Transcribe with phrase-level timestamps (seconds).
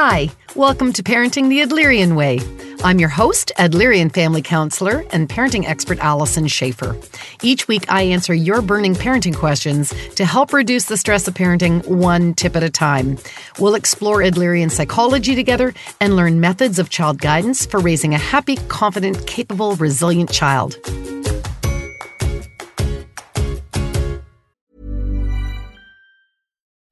[0.00, 2.38] Hi, welcome to Parenting the Adlerian Way.
[2.84, 6.96] I'm your host, Adlerian family counselor and parenting expert Allison Schaefer.
[7.42, 11.84] Each week, I answer your burning parenting questions to help reduce the stress of parenting
[11.88, 13.18] one tip at a time.
[13.58, 18.54] We'll explore Adlerian psychology together and learn methods of child guidance for raising a happy,
[18.68, 20.76] confident, capable, resilient child.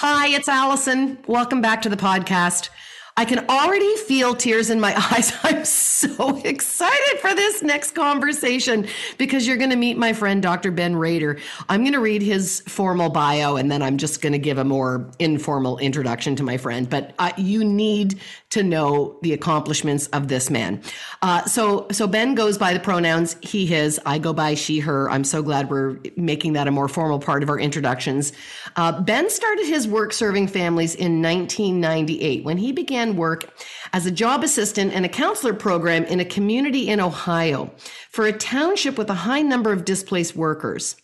[0.00, 1.16] Hi, it's Allison.
[1.26, 2.68] Welcome back to the podcast.
[3.16, 5.32] I can already feel tears in my eyes.
[5.42, 10.70] I'm so excited for this next conversation because you're going to meet my friend, Dr.
[10.70, 11.38] Ben Rader.
[11.70, 14.64] I'm going to read his formal bio and then I'm just going to give a
[14.64, 16.90] more informal introduction to my friend.
[16.90, 18.20] But uh, you need
[18.56, 20.80] to know the accomplishments of this man.
[21.20, 24.00] Uh, so, so Ben goes by the pronouns he, his.
[24.06, 25.10] I go by she, her.
[25.10, 28.32] I'm so glad we're making that a more formal part of our introductions.
[28.76, 33.44] Uh, ben started his work serving families in 1998 when he began work
[33.92, 37.70] as a job assistant and a counselor program in a community in Ohio
[38.10, 40.96] for a township with a high number of displaced workers.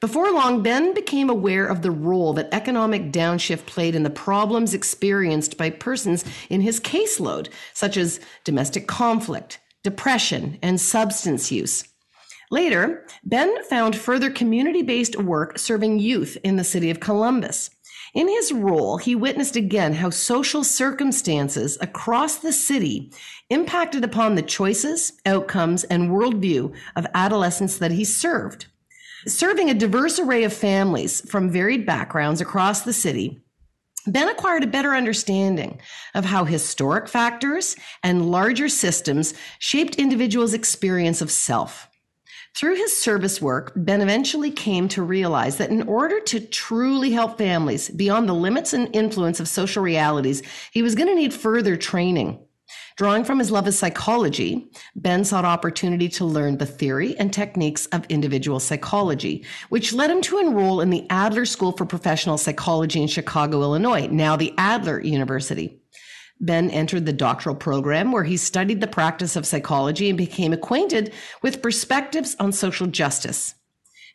[0.00, 4.72] Before long, Ben became aware of the role that economic downshift played in the problems
[4.72, 11.82] experienced by persons in his caseload, such as domestic conflict, depression, and substance use.
[12.50, 17.70] Later, Ben found further community based work serving youth in the city of Columbus.
[18.14, 23.12] In his role, he witnessed again how social circumstances across the city
[23.50, 28.66] impacted upon the choices, outcomes, and worldview of adolescents that he served.
[29.26, 33.40] Serving a diverse array of families from varied backgrounds across the city,
[34.06, 35.80] Ben acquired a better understanding
[36.14, 41.88] of how historic factors and larger systems shaped individuals' experience of self.
[42.56, 47.38] Through his service work, Ben eventually came to realize that in order to truly help
[47.38, 50.42] families beyond the limits and influence of social realities,
[50.72, 52.40] he was going to need further training.
[52.98, 57.86] Drawing from his love of psychology, Ben sought opportunity to learn the theory and techniques
[57.92, 63.00] of individual psychology, which led him to enroll in the Adler School for Professional Psychology
[63.00, 65.80] in Chicago, Illinois, now the Adler University.
[66.40, 71.14] Ben entered the doctoral program where he studied the practice of psychology and became acquainted
[71.40, 73.54] with perspectives on social justice.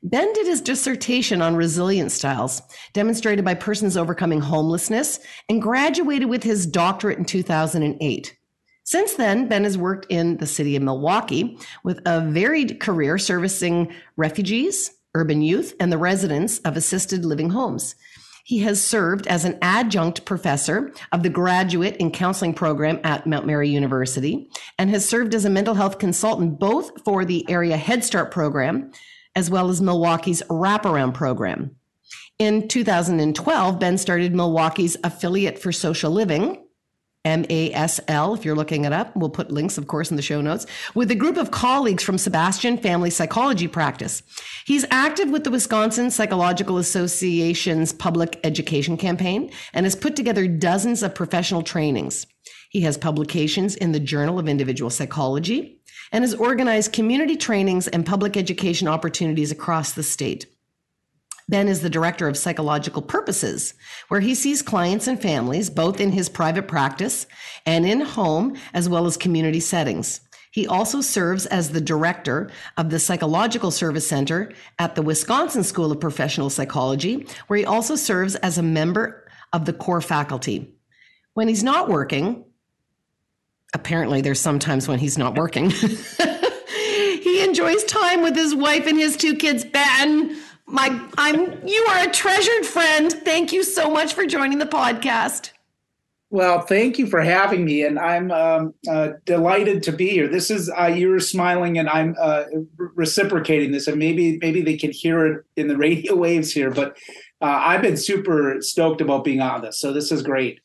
[0.04, 2.62] Ben did his dissertation on resilience styles,
[2.92, 8.38] demonstrated by persons overcoming homelessness, and graduated with his doctorate in 2008.
[8.84, 13.94] Since then, Ben has worked in the city of Milwaukee with a varied career servicing
[14.18, 17.96] refugees, urban youth, and the residents of assisted living homes.
[18.46, 23.48] He has served as an adjunct professor of the graduate in counseling program at Mount
[23.48, 28.04] Mary University and has served as a mental health consultant both for the area Head
[28.04, 28.92] Start program
[29.36, 31.76] as well as Milwaukee's wraparound program.
[32.38, 36.63] In 2012, Ben started Milwaukee's affiliate for social living,
[37.26, 39.16] MASL, if you're looking it up.
[39.16, 42.18] We'll put links, of course, in the show notes, with a group of colleagues from
[42.18, 44.24] Sebastian Family Psychology Practice.
[44.66, 51.02] He's active with the Wisconsin Psychological Association's public education campaign and has put together dozens
[51.02, 52.28] of professional trainings.
[52.70, 55.80] He has publications in the Journal of Individual Psychology
[56.12, 60.46] and has organized community trainings and public education opportunities across the state.
[61.50, 63.74] Ben is the director of psychological purposes,
[64.08, 67.28] where he sees clients and families both in his private practice
[67.66, 70.22] and in home, as well as community settings.
[70.52, 75.92] He also serves as the director of the Psychological Service Center at the Wisconsin School
[75.92, 80.72] of Professional Psychology, where he also serves as a member of the core faculty.
[81.34, 82.46] When he's not working,
[83.74, 85.70] apparently there's sometimes when he's not working,
[87.24, 89.66] he enjoys time with his wife and his two kids.
[89.66, 93.12] Ben, my I'm you are a treasured friend.
[93.12, 95.52] Thank you so much for joining the podcast.
[96.30, 100.28] Well, thank you for having me, and I'm um, uh, delighted to be here.
[100.28, 102.46] This is uh, you're smiling, and I'm uh,
[102.78, 106.72] reciprocating this, and maybe maybe they can hear it in the radio waves here.
[106.72, 106.98] But
[107.40, 110.60] uh, I've been super stoked about being on this, so this is great.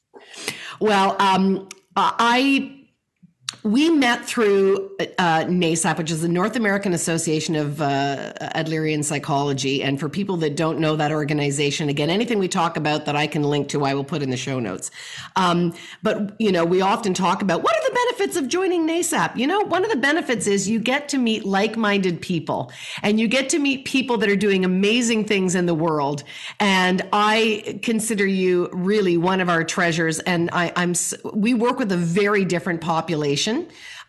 [0.81, 2.78] Well, um, I
[3.63, 9.83] we met through uh, NASAP, which is the North American Association of uh, Adlerian Psychology.
[9.83, 13.27] And for people that don't know that organization, again, anything we talk about that I
[13.27, 14.91] can link to, I will put in the show notes.
[15.37, 19.37] Um, but, you know, we often talk about what are the benefits of joining NASAP?
[19.37, 22.71] You know, one of the benefits is you get to meet like minded people
[23.03, 26.23] and you get to meet people that are doing amazing things in the world.
[26.61, 30.21] And I consider you really one of our treasures.
[30.21, 30.95] And I, I'm,
[31.35, 33.48] we work with a very different population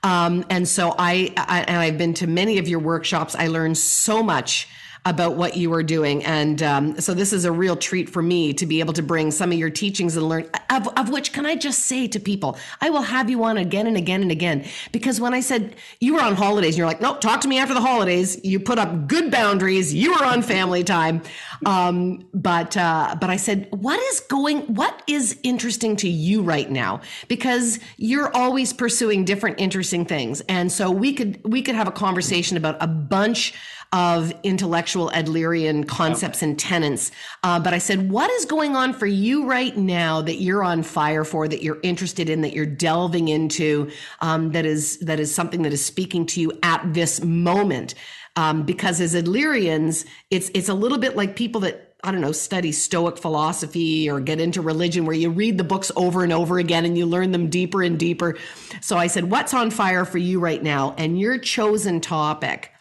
[0.03, 3.35] um, and so I, I, and I've been to many of your workshops.
[3.35, 4.67] I learned so much
[5.05, 6.23] about what you are doing.
[6.25, 9.31] And um, so this is a real treat for me to be able to bring
[9.31, 12.57] some of your teachings and learn, of, of which can I just say to people,
[12.81, 14.65] I will have you on again and again and again.
[14.91, 17.73] Because when I said you were on holidays you're like, no, talk to me after
[17.73, 21.21] the holidays, you put up good boundaries, you were on family time.
[21.65, 26.69] Um, but, uh, but I said, what is going, what is interesting to you right
[26.69, 27.01] now?
[27.27, 30.41] Because you're always pursuing different interesting things.
[30.41, 33.53] And so we could, we could have a conversation about a bunch
[33.91, 37.11] of intellectual Adlerian concepts and tenets.
[37.41, 40.83] Uh, but I said, what is going on for you right now that you're on
[40.83, 43.89] fire for, that you're interested in, that you're delving into,
[44.21, 47.95] um, that is that is something that is speaking to you at this moment?
[48.35, 52.31] Um, because as Adlerians, it's it's a little bit like people that I don't know,
[52.31, 56.57] study Stoic philosophy or get into religion where you read the books over and over
[56.57, 58.37] again and you learn them deeper and deeper.
[58.81, 60.93] So I said, What's on fire for you right now?
[60.97, 62.71] And your chosen topic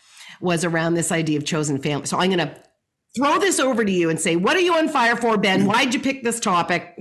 [0.41, 2.07] was around this idea of chosen family.
[2.07, 2.55] So I'm going to
[3.17, 5.67] throw this over to you and say, what are you on fire for, Ben?
[5.67, 6.97] Why'd you pick this topic?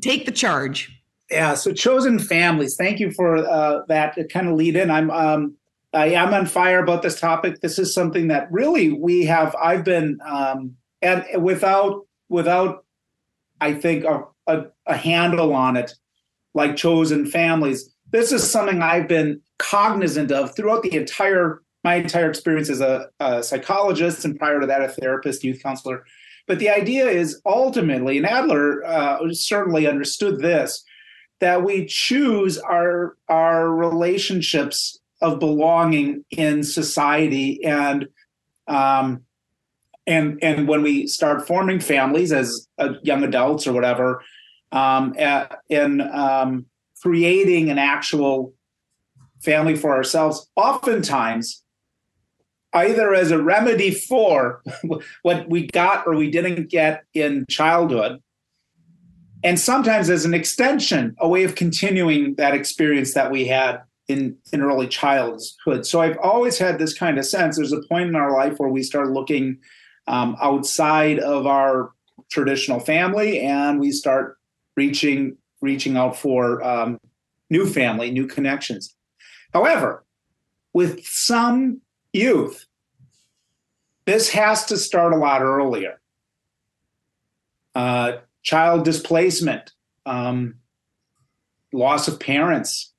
[0.00, 0.90] Take the charge.
[1.30, 2.76] Yeah, so chosen families.
[2.76, 4.90] Thank you for uh, that kind of lead in.
[4.90, 5.56] I'm um,
[5.94, 7.60] I am on fire about this topic.
[7.60, 9.54] This is something that really we have.
[9.56, 12.84] I've been um, and without without
[13.62, 15.94] I think a, a, a handle on it,
[16.52, 17.94] like chosen families.
[18.10, 23.08] This is something I've been cognizant of throughout the entire my entire experience as a,
[23.20, 26.04] a, psychologist and prior to that a therapist youth counselor.
[26.46, 30.84] But the idea is ultimately and adler uh, certainly understood this
[31.40, 38.08] that we choose our our relationships of belonging in society and
[38.68, 39.22] um,
[40.06, 44.22] and and when we start forming families as uh, young adults or whatever
[44.72, 46.66] um, at, in um,
[47.00, 48.52] creating an actual
[49.40, 51.61] family for ourselves oftentimes
[52.74, 54.62] either as a remedy for
[55.22, 58.22] what we got or we didn't get in childhood,
[59.44, 64.36] and sometimes as an extension, a way of continuing that experience that we had in,
[64.52, 65.86] in early childhood.
[65.86, 68.68] So I've always had this kind of sense there's a point in our life where
[68.68, 69.58] we start looking
[70.06, 71.92] um, outside of our
[72.30, 74.38] traditional family and we start
[74.76, 76.98] reaching reaching out for um,
[77.50, 78.96] new family, new connections.
[79.52, 80.04] However,
[80.72, 81.81] with some
[82.12, 82.66] youth.
[84.04, 86.00] This has to start a lot earlier.
[87.74, 89.72] Uh, child displacement,
[90.04, 90.56] um,
[91.72, 92.92] loss of parents,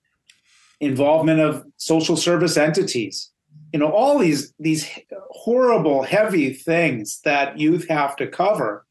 [0.79, 3.29] involvement of social service entities.
[3.71, 4.87] You know, all these these
[5.29, 8.85] horrible, heavy things that youth have to cover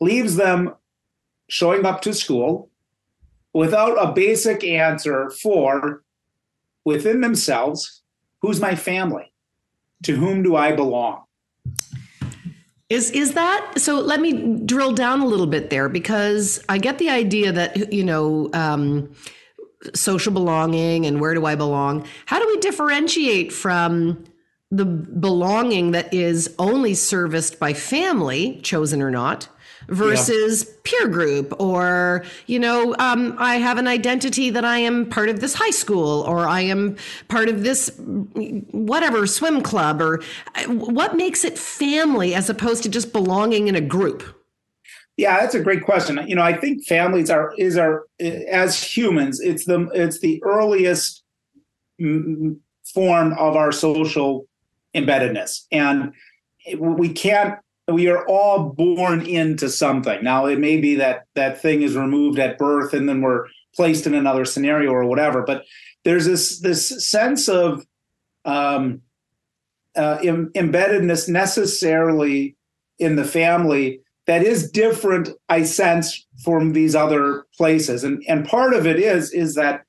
[0.00, 0.74] leaves them
[1.48, 2.70] showing up to school
[3.52, 6.02] without a basic answer for
[6.84, 8.02] within themselves
[8.46, 9.32] Who's my family?
[10.04, 11.24] To whom do I belong?
[12.88, 13.98] Is is that so?
[13.98, 18.04] Let me drill down a little bit there because I get the idea that you
[18.04, 19.12] know um,
[19.94, 22.06] social belonging and where do I belong.
[22.26, 24.22] How do we differentiate from
[24.70, 29.48] the belonging that is only serviced by family, chosen or not,
[29.88, 30.72] versus yeah.
[30.84, 35.40] peer group or you know um, i have an identity that i am part of
[35.40, 36.96] this high school or i am
[37.28, 37.92] part of this
[38.70, 40.22] whatever swim club or
[40.68, 44.22] what makes it family as opposed to just belonging in a group?
[45.16, 46.18] Yeah that's a great question.
[46.26, 51.22] You know i think families are is our as humans it's the it's the earliest
[51.98, 54.46] form of our social
[54.94, 55.66] embeddedness.
[55.70, 56.12] And
[56.78, 60.22] we can't we are all born into something.
[60.22, 64.06] Now it may be that that thing is removed at birth and then we're placed
[64.06, 65.42] in another scenario or whatever.
[65.42, 65.64] But
[66.04, 67.86] there's this this sense of
[68.44, 69.02] um,
[69.96, 72.56] uh, Im- embeddedness necessarily
[72.98, 75.30] in the family that is different.
[75.48, 79.84] I sense from these other places, and and part of it is is that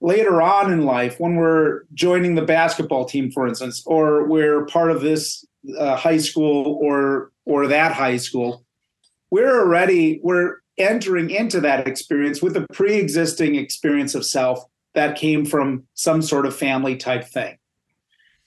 [0.00, 4.90] later on in life when we're joining the basketball team, for instance, or we're part
[4.90, 5.44] of this
[5.78, 8.64] uh, high school or or that high school,
[9.30, 15.44] we're already we're entering into that experience with a pre-existing experience of self that came
[15.44, 17.58] from some sort of family type thing.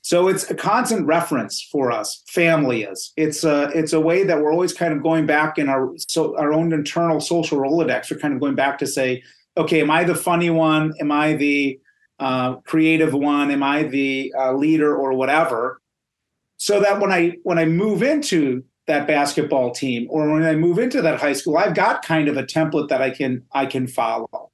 [0.04, 2.24] So it's a constant reference for us.
[2.28, 3.14] Family is.
[3.18, 6.36] It's a it's a way that we're always kind of going back in our so
[6.38, 8.10] our own internal social rolodex.
[8.10, 9.24] We're kind of going back to say,
[9.58, 10.94] okay, am I the funny one?
[11.00, 11.80] Am I the
[12.20, 13.52] uh, creative one?
[13.52, 15.80] Am I the uh, leader or whatever?
[16.62, 20.78] So that when I when I move into that basketball team or when I move
[20.78, 23.88] into that high school, I've got kind of a template that I can I can
[23.88, 24.52] follow.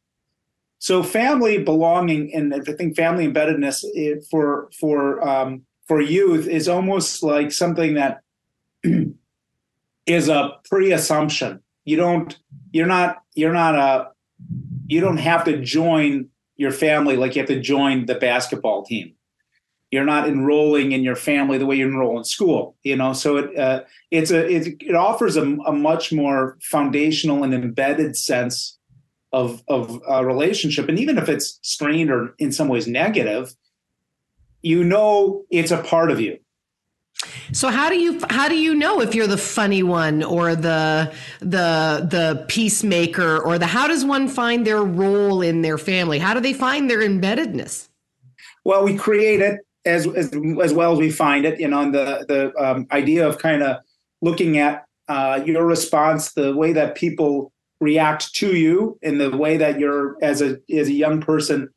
[0.79, 6.69] So family belonging and I think family embeddedness eh, for for um, for youth is
[6.69, 8.21] almost like something that
[10.05, 11.61] is a pre-assumption.
[11.83, 12.39] You don't
[12.71, 14.11] you're not you're not a
[14.87, 19.13] you don't have to join your family like you have to join the basketball team
[19.91, 23.13] you're not enrolling in your family the way you enroll in school you know?
[23.13, 28.15] So it uh, it's a it, it offers a, a, much more foundational and embedded
[28.15, 28.77] sense
[29.31, 30.89] of of a relationship.
[30.89, 33.53] And even if it's strained or in some ways negative
[34.61, 36.37] you know it's a part of you.
[37.51, 41.13] So how do you how do you know if you're the funny one or the
[41.39, 46.19] the the peacemaker or the how does one find their role in their family?
[46.19, 47.87] How do they find their embeddedness?
[48.63, 51.93] Well we create it as, as as well as we find it, you know, and
[51.93, 53.77] the the um, idea of kind of
[54.21, 59.57] looking at uh, your response, the way that people react to you, and the way
[59.57, 61.69] that you're as a as a young person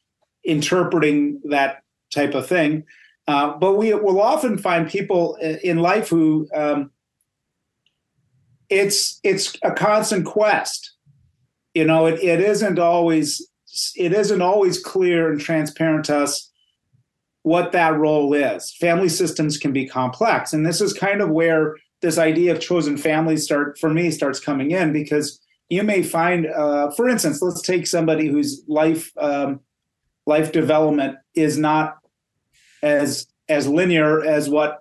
[0.44, 2.84] interpreting that type of thing.
[3.28, 6.90] Uh, but we will often find people in life who um,
[8.68, 10.92] it's it's a constant quest.
[11.74, 13.46] You know, it, it isn't always
[13.94, 16.49] it isn't always clear and transparent to us
[17.42, 18.74] what that role is.
[18.74, 20.52] Family systems can be complex.
[20.52, 24.40] And this is kind of where this idea of chosen families start for me starts
[24.40, 29.60] coming in because you may find uh, for instance let's take somebody whose life um,
[30.26, 31.98] life development is not
[32.82, 34.78] as as linear as what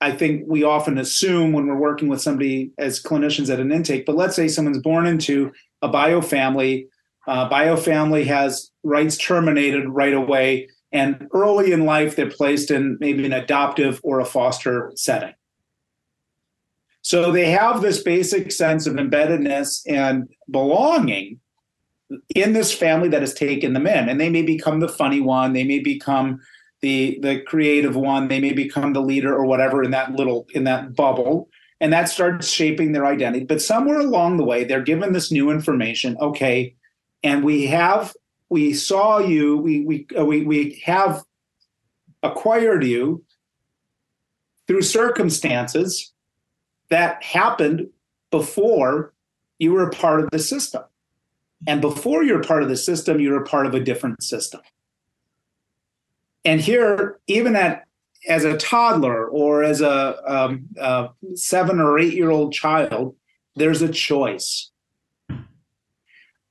[0.00, 4.06] I think we often assume when we're working with somebody as clinicians at an intake.
[4.06, 5.50] But let's say someone's born into
[5.82, 6.86] a bio family.
[7.26, 12.96] Uh, bio family has rights terminated right away and early in life, they're placed in
[13.00, 15.34] maybe an adoptive or a foster setting.
[17.02, 21.40] So they have this basic sense of embeddedness and belonging
[22.34, 24.08] in this family that has taken them in.
[24.08, 26.40] And they may become the funny one, they may become
[26.80, 30.64] the the creative one, they may become the leader or whatever in that little in
[30.64, 31.48] that bubble.
[31.80, 33.44] And that starts shaping their identity.
[33.44, 36.16] But somewhere along the way, they're given this new information.
[36.20, 36.74] Okay,
[37.22, 38.14] and we have
[38.50, 41.22] we saw you, we we uh, we we have
[42.22, 43.24] acquired you
[44.66, 46.12] through circumstances
[46.90, 47.88] that happened
[48.30, 49.12] before
[49.58, 50.82] you were a part of the system.
[51.66, 54.60] And before you're part of the system, you're a part of a different system.
[56.44, 57.84] And here, even at
[58.26, 63.16] as a toddler or as a, um, a seven or eight year old child,
[63.56, 64.70] there's a choice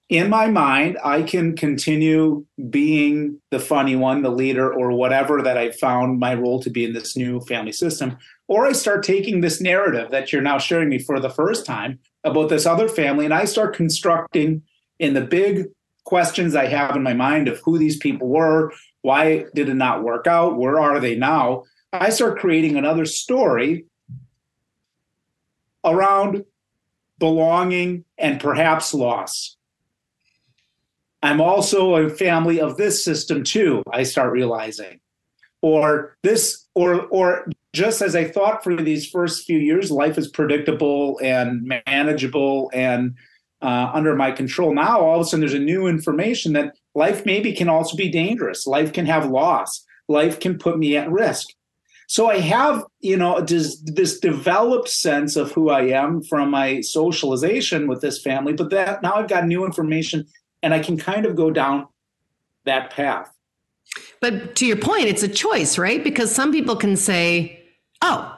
[0.10, 5.58] in my mind, I can continue being the funny one, the leader, or whatever that
[5.58, 8.18] I found my role to be in this new family system.
[8.48, 12.00] Or I start taking this narrative that you're now sharing me for the first time
[12.24, 14.64] about this other family, and I start constructing
[14.98, 15.66] in the big
[16.06, 18.72] questions I have in my mind of who these people were,
[19.02, 21.64] why did it not work out, where are they now?
[21.92, 23.86] I start creating another story
[25.84, 26.46] around
[27.20, 29.57] belonging and perhaps loss
[31.22, 35.00] I'm also a family of this system too, I start realizing.
[35.62, 40.28] Or this or or just as I thought for these first few years, life is
[40.28, 43.16] predictable and manageable and
[43.62, 44.74] uh, under my control.
[44.74, 48.10] Now, all of a sudden, there's a new information that life maybe can also be
[48.10, 48.68] dangerous.
[48.68, 49.84] Life can have loss.
[50.08, 51.50] Life can put me at risk.
[52.08, 56.80] So I have, you know, this, this developed sense of who I am from my
[56.80, 60.26] socialization with this family, but that now I've got new information
[60.62, 61.88] and I can kind of go down
[62.66, 63.32] that path.
[64.20, 66.04] But to your point, it's a choice, right?
[66.04, 67.64] Because some people can say,
[68.02, 68.34] oh,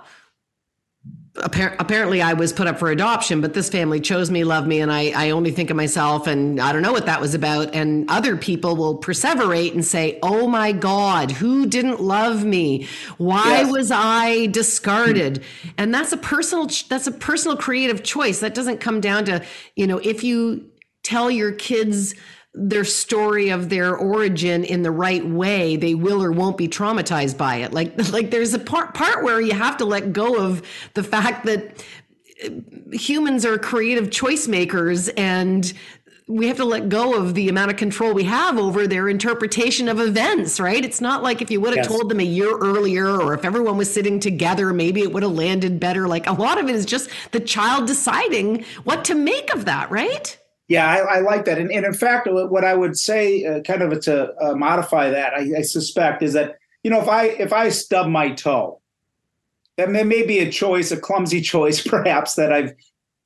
[1.42, 4.92] apparently I was put up for adoption, but this family chose me, loved me, and
[4.92, 7.74] I, I only think of myself, and I don't know what that was about.
[7.74, 12.88] And other people will perseverate and say, oh my God, who didn't love me?
[13.18, 13.72] Why yes.
[13.72, 15.44] was I discarded?
[15.78, 18.42] And that's a personal, that's a personal creative choice.
[18.42, 19.44] That doesn't come down to,
[19.76, 20.70] you know, if you
[21.04, 22.16] tell your kids,
[22.54, 27.38] their story of their origin in the right way, they will or won't be traumatized
[27.38, 27.74] by it.
[27.74, 30.62] Like like there's a part part where you have to let go of
[30.94, 31.84] the fact that
[32.44, 32.50] uh,
[32.92, 35.72] humans are creative choice makers and
[36.28, 39.90] we have to let go of the amount of control we have over their interpretation
[39.90, 40.86] of events, right?
[40.86, 41.88] It's not like if you would have yes.
[41.88, 45.32] told them a year earlier or if everyone was sitting together, maybe it would have
[45.32, 46.08] landed better.
[46.08, 49.90] Like a lot of it is just the child deciding what to make of that,
[49.90, 50.39] right?
[50.70, 51.58] Yeah, I, I, like that.
[51.58, 55.34] And, and, in fact, what I would say, uh, kind of to uh, modify that,
[55.34, 58.80] I, I, suspect is that you know if I if I stub my toe,
[59.78, 62.74] then there may be a choice, a clumsy choice, perhaps that I've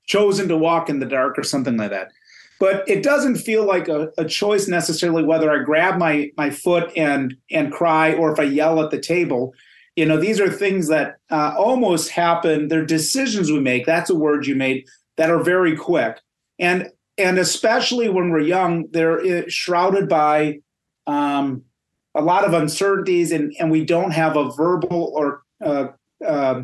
[0.06, 2.12] chosen to walk in the dark or something like that.
[2.60, 6.94] But it doesn't feel like a, a choice necessarily whether I grab my my foot
[6.96, 9.54] and and cry or if I yell at the table.
[9.98, 12.70] You know, these are things that uh, almost happen.
[12.70, 13.86] They're decisions we make.
[13.86, 14.86] That's a word you made
[15.18, 16.20] that are very quick.
[16.58, 20.60] And and especially when we're young, they're shrouded by
[21.06, 21.64] um,
[22.16, 25.88] a lot of uncertainties, and, and we don't have a verbal or uh,
[26.26, 26.64] uh,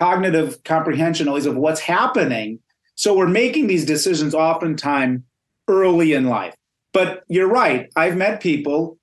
[0.00, 2.58] cognitive comprehension always of what's happening.
[2.94, 5.22] So we're making these decisions oftentimes
[5.68, 6.54] early in life.
[6.92, 7.90] But you're right.
[7.96, 8.98] I've met people.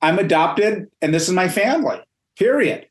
[0.00, 2.00] I'm adopted, and this is my family.
[2.38, 2.86] Period.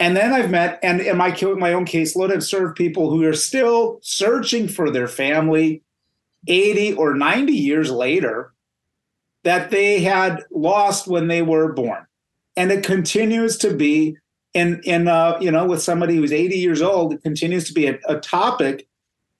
[0.00, 1.28] And then I've met, and in my
[1.58, 5.82] my own caseload, I've served people who are still searching for their family
[6.48, 8.54] 80 or 90 years later
[9.44, 12.06] that they had lost when they were born.
[12.56, 14.16] And it continues to be
[14.54, 17.86] in in uh, you know with somebody who's 80 years old, it continues to be
[17.86, 18.88] a, a topic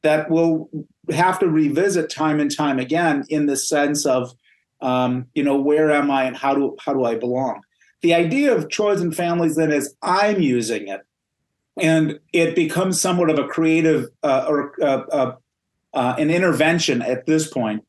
[0.02, 0.68] that will
[1.10, 4.34] have to revisit time and time again in the sense of
[4.82, 7.62] um, you know where am I and how do how do I belong?
[8.02, 11.00] The idea of chosen families then is I'm using it,
[11.80, 15.36] and it becomes somewhat of a creative uh, or uh, uh,
[15.94, 17.84] uh, an intervention at this point.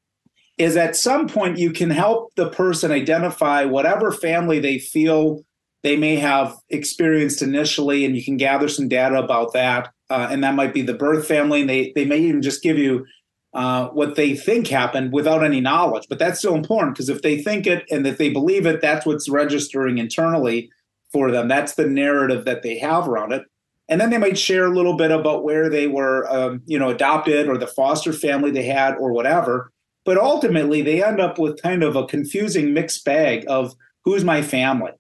[0.57, 5.43] Is at some point you can help the person identify whatever family they feel
[5.83, 9.91] they may have experienced initially, and you can gather some data about that.
[10.09, 12.77] Uh, and that might be the birth family, and they they may even just give
[12.77, 13.05] you
[13.53, 16.05] uh, what they think happened without any knowledge.
[16.09, 19.05] But that's still important because if they think it and that they believe it, that's
[19.05, 20.69] what's registering internally
[21.11, 21.47] for them.
[21.47, 23.43] That's the narrative that they have around it.
[23.89, 26.89] And then they might share a little bit about where they were, um, you know,
[26.89, 29.71] adopted or the foster family they had or whatever.
[30.05, 34.41] But ultimately, they end up with kind of a confusing mixed bag of who's my
[34.41, 34.91] family.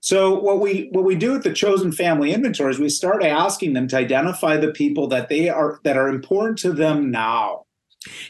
[0.00, 3.72] So what we what we do with the chosen family inventory is we start asking
[3.72, 7.66] them to identify the people that they are that are important to them now.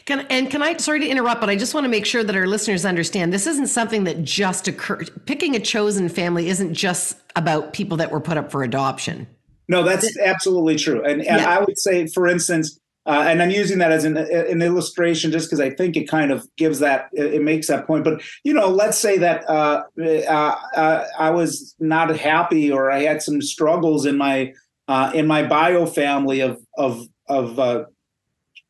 [0.05, 2.35] Can, and can I, sorry to interrupt, but I just want to make sure that
[2.35, 5.11] our listeners understand this isn't something that just occurred.
[5.25, 9.27] Picking a chosen family isn't just about people that were put up for adoption.
[9.67, 11.03] No, that's absolutely true.
[11.03, 11.49] And, and yeah.
[11.49, 15.47] I would say, for instance, uh, and I'm using that as an, an illustration just
[15.47, 18.03] because I think it kind of gives that, it makes that point.
[18.03, 23.03] But, you know, let's say that uh, uh, uh I was not happy or I
[23.03, 24.53] had some struggles in my,
[24.87, 27.85] uh, in my bio family of, of, of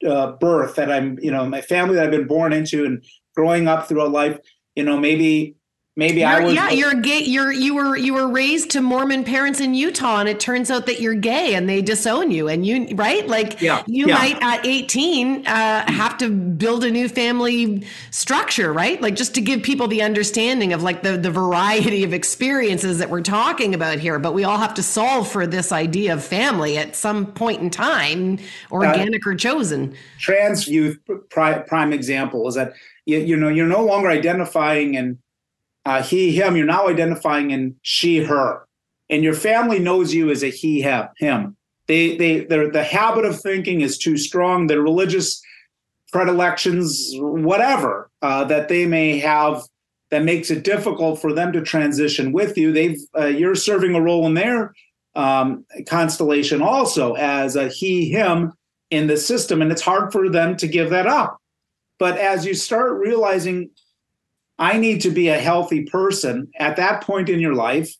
[0.08, 3.04] uh, birth that I'm, you know, my family that I've been born into and
[3.36, 4.38] growing up throughout life,
[4.76, 5.56] you know, maybe
[6.00, 9.24] maybe you're, I was yeah you're gay you're you were you were raised to Mormon
[9.24, 12.66] parents in Utah and it turns out that you're gay and they disown you and
[12.66, 13.28] you right?
[13.28, 14.16] Like yeah, you yeah.
[14.16, 19.00] might at 18 uh, have to build a new family structure right?
[19.00, 23.10] Like just to give people the understanding of like the the variety of experiences that
[23.10, 26.78] we're talking about here but we all have to solve for this idea of family
[26.78, 28.40] at some point in time
[28.72, 29.94] organic uh, or chosen.
[30.18, 30.98] trans youth
[31.30, 32.74] prime, prime example is that
[33.06, 35.18] you, you know you're no longer identifying and
[35.86, 36.56] uh, he, him.
[36.56, 38.66] You're now identifying in she, her,
[39.10, 41.08] and your family knows you as a he, him.
[41.18, 41.56] him.
[41.88, 44.68] They, they, the habit of thinking is too strong.
[44.68, 45.42] Their religious
[46.12, 49.64] predilections, whatever uh, that they may have,
[50.12, 52.72] that makes it difficult for them to transition with you.
[52.72, 54.74] They've uh, you're serving a role in their
[55.16, 58.54] um, constellation also as a he him
[58.90, 61.38] in the system, and it's hard for them to give that up.
[62.00, 63.70] But as you start realizing,
[64.60, 67.96] I need to be a healthy person at that point in your life,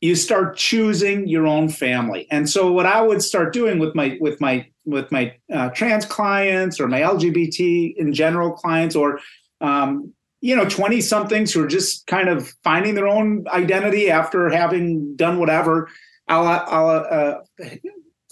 [0.00, 2.26] you start choosing your own family.
[2.30, 6.04] And so, what I would start doing with my with my with my uh, trans
[6.04, 9.20] clients or my LGBT in general clients, or
[9.60, 14.50] um, you know, 20 somethings who are just kind of finding their own identity after
[14.50, 15.88] having done whatever.
[16.26, 17.66] I'll, I'll uh,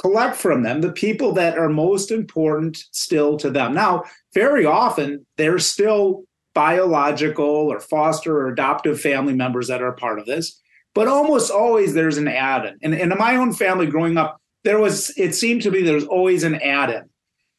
[0.01, 3.75] collect from them the people that are most important still to them.
[3.75, 10.19] Now, very often they're still biological or foster or adoptive family members that are part
[10.19, 10.61] of this,
[10.95, 12.79] but almost always there's an add in.
[12.83, 16.05] And, and in my own family growing up, there was, it seemed to be there's
[16.05, 17.09] always an add in.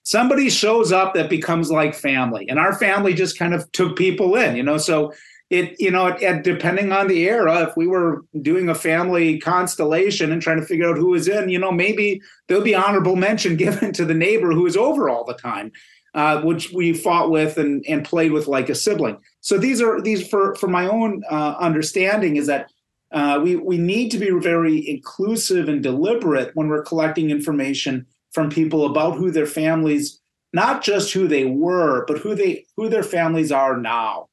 [0.04, 4.36] Somebody shows up that becomes like family, and our family just kind of took people
[4.36, 4.78] in, you know.
[4.78, 5.14] So
[5.52, 10.32] it you know it, depending on the era if we were doing a family constellation
[10.32, 13.56] and trying to figure out who is in you know maybe there'll be honorable mention
[13.58, 15.72] given to the neighbor who is over all the time
[16.14, 20.02] uh, which we fought with and, and played with like a sibling so these are
[20.02, 22.70] these for for my own uh, understanding is that
[23.12, 28.50] uh, we we need to be very inclusive and deliberate when we're collecting information from
[28.50, 30.20] people about who their families
[30.54, 34.28] not just who they were but who they who their families are now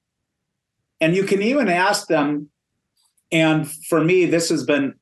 [1.00, 2.50] and you can even ask them,
[3.30, 4.94] and for me, this has been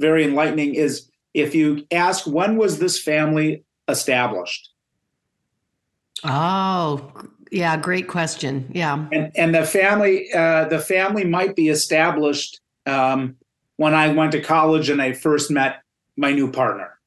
[0.00, 4.70] very enlightening, is if you ask, when was this family established?
[6.24, 7.10] Oh,
[7.50, 8.68] yeah, great question.
[8.72, 9.06] Yeah.
[9.12, 13.36] And, and the family, uh, the family might be established um,
[13.76, 15.82] when I went to college and I first met
[16.16, 16.98] my new partner.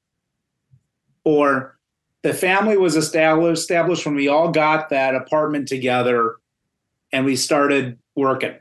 [1.23, 1.77] Or
[2.21, 6.37] the family was established established when we all got that apartment together
[7.11, 8.55] and we started working.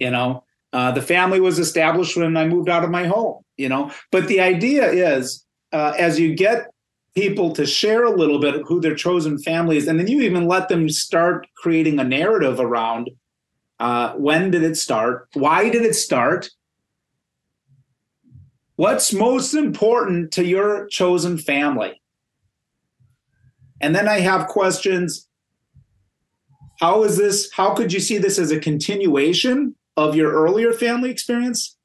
[0.00, 3.42] You know, uh, the family was established when I moved out of my home.
[3.56, 6.73] You know, but the idea is uh, as you get
[7.14, 10.20] people to share a little bit of who their chosen family is, and then you
[10.22, 13.10] even let them start creating a narrative around
[13.80, 16.50] uh, when did it start, why did it start,
[18.76, 22.00] what's most important to your chosen family.
[23.80, 25.28] And then I have questions.
[26.80, 31.10] How is this how could you see this as a continuation of your earlier family
[31.10, 31.76] experience?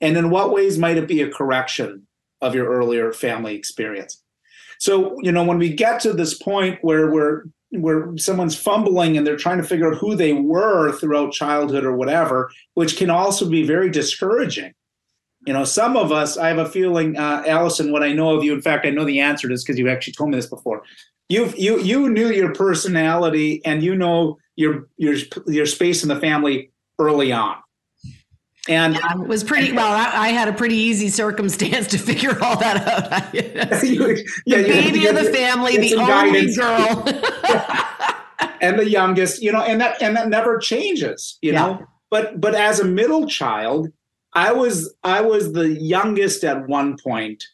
[0.00, 2.06] And in what ways might it be a correction
[2.40, 4.23] of your earlier family experience
[4.78, 9.26] so you know when we get to this point where we're where someone's fumbling and
[9.26, 13.48] they're trying to figure out who they were throughout childhood or whatever which can also
[13.48, 14.72] be very discouraging
[15.46, 18.44] you know some of us i have a feeling uh, allison what i know of
[18.44, 20.46] you in fact i know the answer to this because you actually told me this
[20.46, 20.82] before
[21.28, 26.20] You've, you you knew your personality and you know your your your space in the
[26.20, 27.56] family early on.
[28.68, 29.92] And yeah, it was pretty well.
[29.92, 33.32] I, I, had a pretty easy circumstance to figure all that out.
[33.32, 36.56] the yeah, baby of the family, the only guidance.
[36.56, 37.04] girl,
[38.62, 39.42] and the youngest.
[39.42, 41.38] You know, and that and that never changes.
[41.42, 41.66] You yeah.
[41.66, 43.92] know, but but as a middle child,
[44.32, 47.44] I was I was the youngest at one point,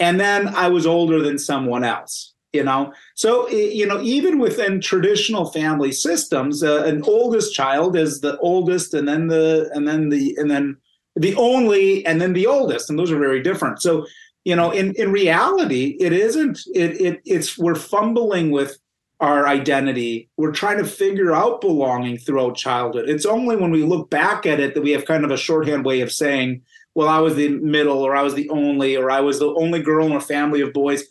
[0.00, 2.92] and then I was older than someone else you know?
[3.14, 8.94] So you know even within traditional family systems uh, an oldest child is the oldest
[8.94, 10.76] and then the and then the and then
[11.16, 13.82] the only and then the oldest and those are very different.
[13.82, 14.06] So
[14.44, 18.78] you know in in reality it isn't it, it it's we're fumbling with
[19.20, 20.30] our identity.
[20.38, 23.06] We're trying to figure out belonging throughout childhood.
[23.10, 25.84] It's only when we look back at it that we have kind of a shorthand
[25.84, 26.62] way of saying
[26.94, 29.82] well i was the middle or i was the only or i was the only
[29.82, 31.04] girl in a family of boys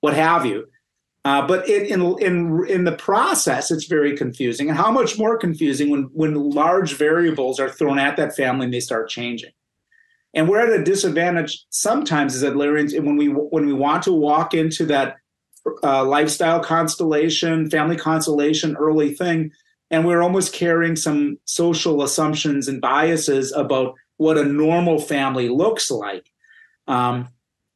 [0.00, 0.66] what have you
[1.24, 5.38] uh, but it, in in in the process, it's very confusing, and how much more
[5.38, 9.52] confusing when when large variables are thrown at that family and they start changing.
[10.34, 14.52] And we're at a disadvantage sometimes as Adlerians when we when we want to walk
[14.52, 15.16] into that
[15.84, 19.52] uh, lifestyle constellation, family constellation, early thing,
[19.92, 25.88] and we're almost carrying some social assumptions and biases about what a normal family looks
[25.88, 26.26] like.
[26.88, 27.28] Um,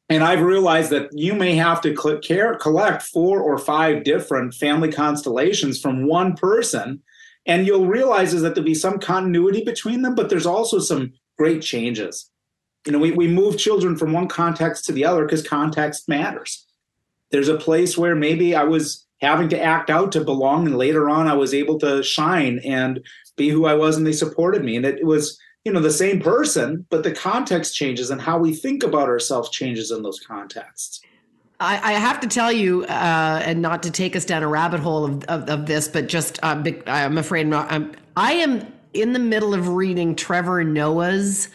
[0.09, 4.55] and I've realized that you may have to cl- care, collect four or five different
[4.55, 7.03] family constellations from one person.
[7.45, 11.13] And you'll realize is that there'll be some continuity between them, but there's also some
[11.37, 12.31] great changes.
[12.87, 16.67] You know, we, we move children from one context to the other because context matters.
[17.31, 21.11] There's a place where maybe I was having to act out to belong, and later
[21.11, 23.01] on I was able to shine and
[23.37, 24.77] be who I was, and they supported me.
[24.77, 28.39] And it, it was you know the same person but the context changes and how
[28.39, 31.01] we think about ourselves changes in those contexts
[31.59, 34.79] I, I have to tell you, uh, and not to take us down a rabbit
[34.79, 39.19] hole of, of, of this, but just uh, I'm afraid I'm, I am in the
[39.19, 41.49] middle of reading Trevor Noah's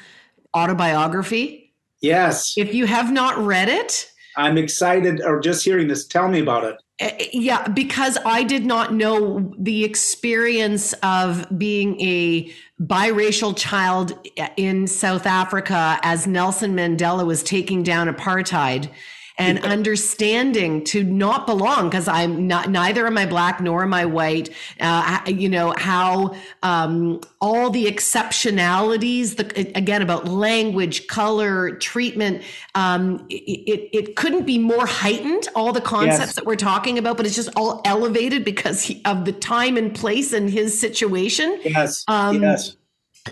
[0.56, 1.71] autobiography.
[2.02, 2.56] Yes.
[2.58, 6.08] If you have not read it, I'm excited or just hearing this.
[6.08, 6.78] Tell me about it.
[7.02, 14.88] Uh, yeah, because I did not know the experience of being a biracial child in
[14.88, 18.89] South Africa as Nelson Mandela was taking down apartheid
[19.38, 24.06] and understanding to not belong because I'm not neither am I black nor am I
[24.06, 24.50] white.
[24.80, 32.44] Uh, you know how um, all the exceptionalities, the, again about language, color, treatment.
[32.76, 35.48] Um, it, it couldn't be more heightened.
[35.56, 36.36] All the concepts yes.
[36.36, 39.94] that we're talking about, but it's just all elevated because he, of the time and
[39.94, 41.60] place and his situation.
[41.63, 42.04] Yes.
[42.08, 42.76] Um, yes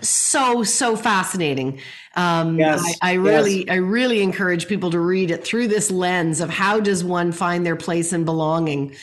[0.02, 1.80] so so fascinating.
[2.16, 3.66] Um yes, I, I really yes.
[3.70, 7.64] i really encourage people to read it through this lens of how does one find
[7.64, 8.94] their place and belonging.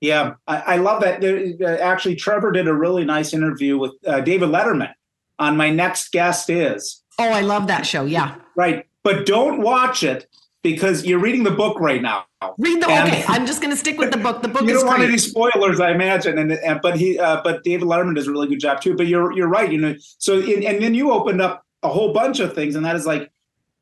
[0.00, 1.20] Yeah i, I love that.
[1.20, 4.92] There, uh, actually trevor did a really nice interview with uh, david letterman
[5.38, 7.02] on my next guest is.
[7.18, 8.04] Oh i love that show.
[8.04, 8.36] Yeah.
[8.56, 10.26] Right but don't watch it
[10.62, 12.26] because you're reading the book right now.
[12.58, 13.24] Read the and, okay.
[13.28, 14.42] I'm just going to stick with the book.
[14.42, 14.62] The book.
[14.72, 16.38] You don't want any spoilers, I imagine.
[16.38, 18.96] And, and but he, uh, but David Letterman does a really good job too.
[18.96, 19.70] But you're you're right.
[19.70, 22.84] You know, so in, and then you opened up a whole bunch of things, and
[22.84, 23.30] that is like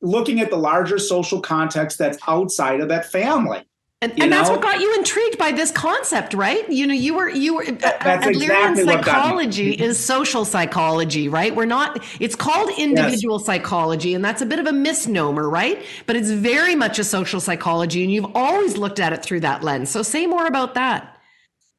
[0.00, 3.62] looking at the larger social context that's outside of that family.
[4.02, 6.66] And, and that's what got you intrigued by this concept, right?
[6.70, 11.54] You know, you were you were uh, that's exactly psychology is social psychology, right?
[11.54, 13.44] We're not it's called individual yes.
[13.44, 15.84] psychology and that's a bit of a misnomer, right?
[16.06, 19.62] But it's very much a social psychology and you've always looked at it through that
[19.62, 19.90] lens.
[19.90, 21.19] So say more about that.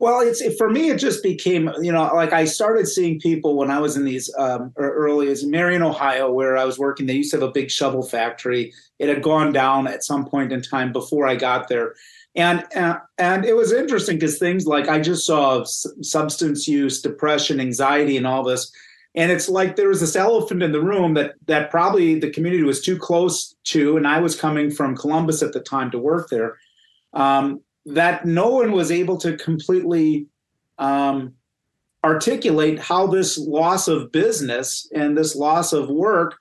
[0.02, 0.90] Well, it's for me.
[0.90, 4.34] It just became, you know, like I started seeing people when I was in these
[4.36, 7.06] um, early as in Marion, Ohio, where I was working.
[7.06, 8.74] They used to have a big shovel factory.
[8.98, 11.94] It had gone down at some point in time before I got there,
[12.36, 17.60] and uh, and it was interesting because things like I just saw substance use, depression,
[17.60, 18.72] anxiety, and all this.
[19.14, 22.64] And it's like there was this elephant in the room that that probably the community
[22.64, 26.30] was too close to, and I was coming from Columbus at the time to work
[26.32, 26.58] there.
[27.14, 30.28] Um, that no one was able to completely
[30.78, 31.34] um,
[32.04, 36.38] articulate how this loss of business and this loss of work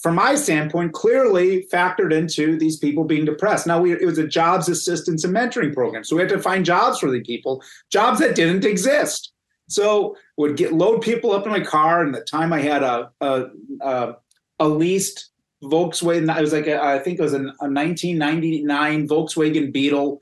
[0.00, 3.66] from my standpoint, clearly factored into these people being depressed.
[3.66, 6.64] Now, we, it was a jobs assistance and mentoring program, so we had to find
[6.64, 9.32] jobs for the people, jobs that didn't exist.
[9.68, 13.10] So would get load people up in my car, and the time I had a
[13.20, 13.46] a,
[13.82, 14.14] a,
[14.58, 15.30] a leased
[15.62, 20.20] Volkswagen, it was like a, I think it was a, a 1999 Volkswagen Beetle,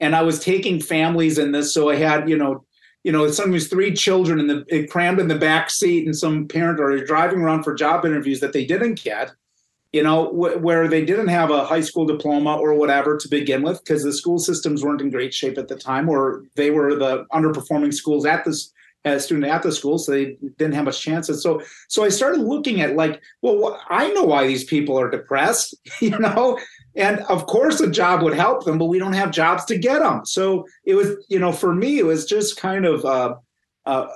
[0.00, 2.64] and I was taking families in this, so I had you know
[3.04, 6.80] you know, sometimes three children in the crammed in the back seat, and some parent
[6.80, 9.30] are driving around for job interviews that they didn't get.
[9.92, 13.62] You know, wh- where they didn't have a high school diploma or whatever to begin
[13.62, 16.94] with, because the school systems weren't in great shape at the time, or they were
[16.96, 18.72] the underperforming schools at this
[19.08, 21.42] as student at the school, so they didn't have much chances.
[21.42, 25.76] So, so I started looking at like, well, I know why these people are depressed,
[26.00, 26.58] you know,
[26.96, 30.00] and of course a job would help them, but we don't have jobs to get
[30.00, 30.24] them.
[30.24, 33.36] So it was, you know, for me, it was just kind of uh,
[33.86, 34.06] uh,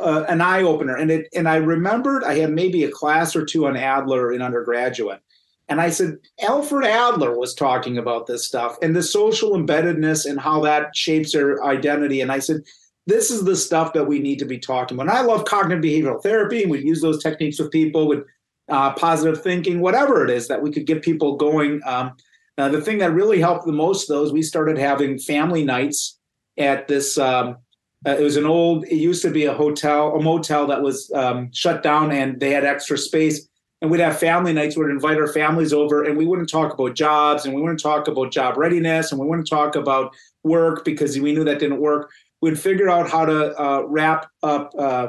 [0.00, 0.96] uh, an eye opener.
[0.96, 4.42] And it, and I remembered I had maybe a class or two on Adler in
[4.42, 5.20] undergraduate.
[5.68, 10.40] And I said, Alfred Adler was talking about this stuff and the social embeddedness and
[10.40, 12.20] how that shapes their identity.
[12.20, 12.62] And I said,
[13.06, 15.08] this is the stuff that we need to be talking about.
[15.08, 18.24] And I love cognitive behavioral therapy, and we use those techniques with people with
[18.68, 21.80] uh, positive thinking, whatever it is that we could get people going.
[21.86, 22.12] Um,
[22.58, 26.18] uh, the thing that really helped the most, though, is we started having family nights
[26.58, 27.16] at this.
[27.16, 27.58] Um,
[28.06, 28.84] uh, it was an old.
[28.86, 32.50] It used to be a hotel, a motel that was um, shut down, and they
[32.50, 33.48] had extra space.
[33.82, 34.76] And we'd have family nights.
[34.76, 38.08] We'd invite our families over, and we wouldn't talk about jobs, and we wouldn't talk
[38.08, 42.10] about job readiness, and we wouldn't talk about work because we knew that didn't work
[42.42, 45.08] would figure out how to uh, wrap up uh,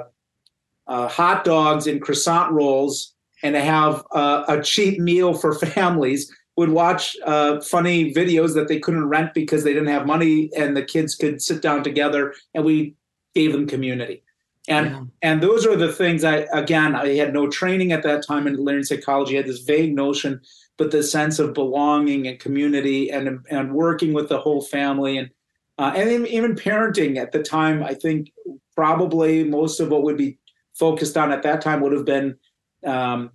[0.88, 3.14] uh, hot dogs in croissant rolls
[3.44, 6.34] and to have uh, a cheap meal for families.
[6.56, 10.76] Would watch uh, funny videos that they couldn't rent because they didn't have money, and
[10.76, 12.96] the kids could sit down together, and we
[13.36, 14.24] gave them community.
[14.68, 15.04] And yeah.
[15.22, 18.56] and those are the things I again I had no training at that time in
[18.56, 19.36] learning psychology.
[19.36, 20.42] I had this vague notion,
[20.78, 25.30] but the sense of belonging and community and and working with the whole family and
[25.78, 28.32] uh, and even parenting at the time, I think
[28.76, 30.38] probably most of what would be
[30.74, 32.38] focused on at that time would have been
[32.86, 33.32] um,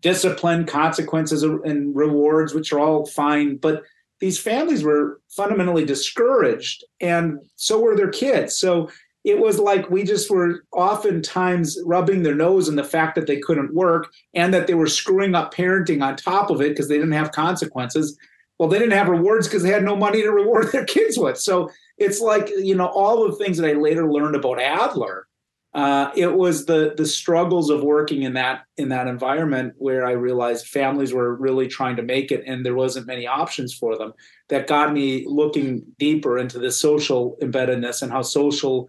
[0.00, 3.56] discipline, consequences, and rewards, which are all fine.
[3.56, 3.82] But
[4.20, 8.58] these families were fundamentally discouraged, and so were their kids.
[8.58, 8.90] So
[9.24, 13.38] it was like we just were oftentimes rubbing their nose in the fact that they
[13.38, 16.96] couldn't work and that they were screwing up parenting on top of it because they
[16.96, 18.16] didn't have consequences
[18.58, 21.38] well, they didn't have rewards because they had no money to reward their kids with.
[21.38, 25.28] So it's like, you know, all the things that I later learned about Adler
[25.74, 30.12] uh, it was the the struggles of working in that in that environment where I
[30.12, 34.14] realized families were really trying to make it and there wasn't many options for them
[34.48, 38.88] that got me looking deeper into the social embeddedness and how social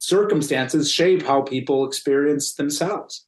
[0.00, 3.27] circumstances shape how people experience themselves.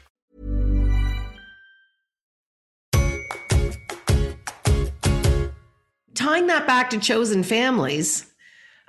[6.21, 8.27] Tying that back to chosen families,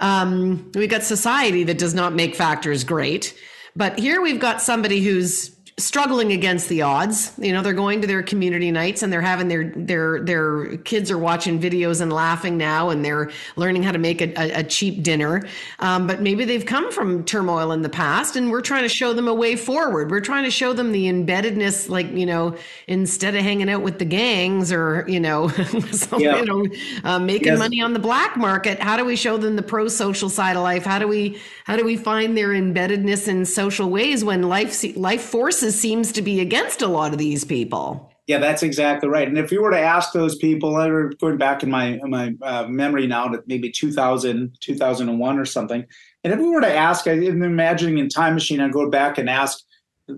[0.00, 3.34] um, we've got society that does not make factors great.
[3.74, 5.48] But here we've got somebody who's
[5.82, 7.32] struggling against the odds.
[7.38, 11.10] You know, they're going to their community nights and they're having their their their kids
[11.10, 14.64] are watching videos and laughing now, and they're learning how to make a, a, a
[14.64, 15.42] cheap dinner.
[15.80, 19.12] Um, but maybe they've come from turmoil in the past, and we're trying to show
[19.12, 20.10] them a way forward.
[20.10, 23.98] We're trying to show them the embeddedness, like you know, instead of hanging out with
[23.98, 25.48] the gangs or you know,
[25.90, 26.38] so, Yeah.
[26.38, 26.66] you know,
[27.04, 27.58] uh, making Yes.
[27.58, 28.80] money on the black market.
[28.80, 30.84] How do we show them the pro social side of life?
[30.84, 35.22] How do we how do we find their embeddedness in social ways when life life
[35.22, 38.10] forces seems to be against a lot of these people?
[38.26, 39.26] Yeah, that's exactly right.
[39.26, 42.10] And if you were to ask those people, I were going back in my in
[42.10, 45.84] my uh, memory now to maybe 2000, 2001 or something.
[46.22, 49.28] And if we were to ask, I'm imagining in time machine, I'd go back and
[49.28, 49.64] ask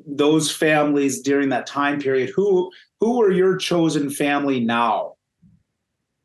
[0.07, 5.15] those families during that time period, who who are your chosen family now?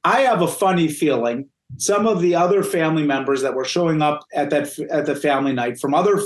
[0.03, 4.25] I have a funny feeling some of the other family members that were showing up
[4.33, 6.21] at that at the family night from other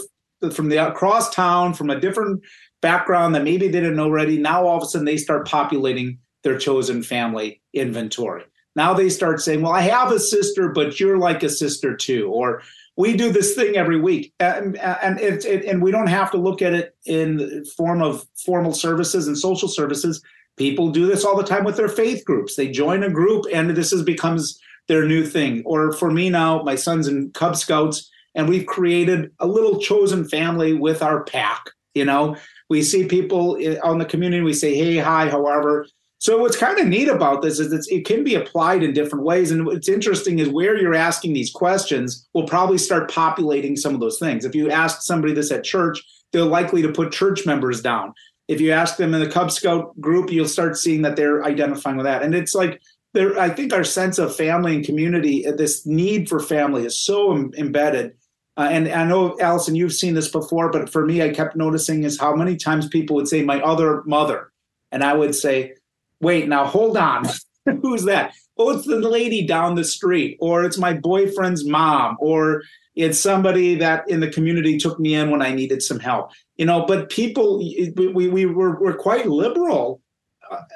[0.52, 2.42] from the across town from a different
[2.82, 6.58] background that maybe they didn't already now all of a sudden they start populating their
[6.58, 8.44] chosen family inventory.
[8.76, 12.30] Now they start saying well i have a sister but you're like a sister too
[12.30, 12.62] or
[12.96, 14.34] we do this thing every week.
[14.40, 18.02] And and it's it, and we don't have to look at it in the form
[18.02, 20.22] of formal services and social services.
[20.58, 22.56] People do this all the time with their faith groups.
[22.56, 25.64] They join a group and this is becomes their new thing.
[25.66, 30.28] Or for me now my son's in cub scouts and we've created a little chosen
[30.28, 32.36] family with our pack you know?
[32.70, 35.86] We see people on the community we say hey hi however
[36.24, 39.52] so what's kind of neat about this is it can be applied in different ways.
[39.52, 44.00] And what's interesting is where you're asking these questions will probably start populating some of
[44.00, 44.46] those things.
[44.46, 48.14] If you ask somebody this at church they're likely to put church members down.
[48.48, 51.98] If you ask them in the cub scout group you'll start seeing that they're identifying
[51.98, 52.24] with that.
[52.24, 52.82] And it's like
[53.14, 57.00] there i think our sense of family and community uh, this need for family is
[57.00, 58.14] so em- embedded
[58.56, 62.04] uh, and I know, Allison, you've seen this before, but for me, I kept noticing
[62.04, 64.52] is how many times people would say, my other mother.
[64.92, 65.74] And I would say,
[66.22, 67.26] wait, now hold on.
[67.82, 68.34] Who's that?
[68.58, 72.62] Oh, it's the lady down the street, or it's my boyfriend's mom, or
[72.96, 76.32] it's somebody that in the community took me in when I needed some help.
[76.58, 80.00] You know, but people, we, we, we were, were quite liberal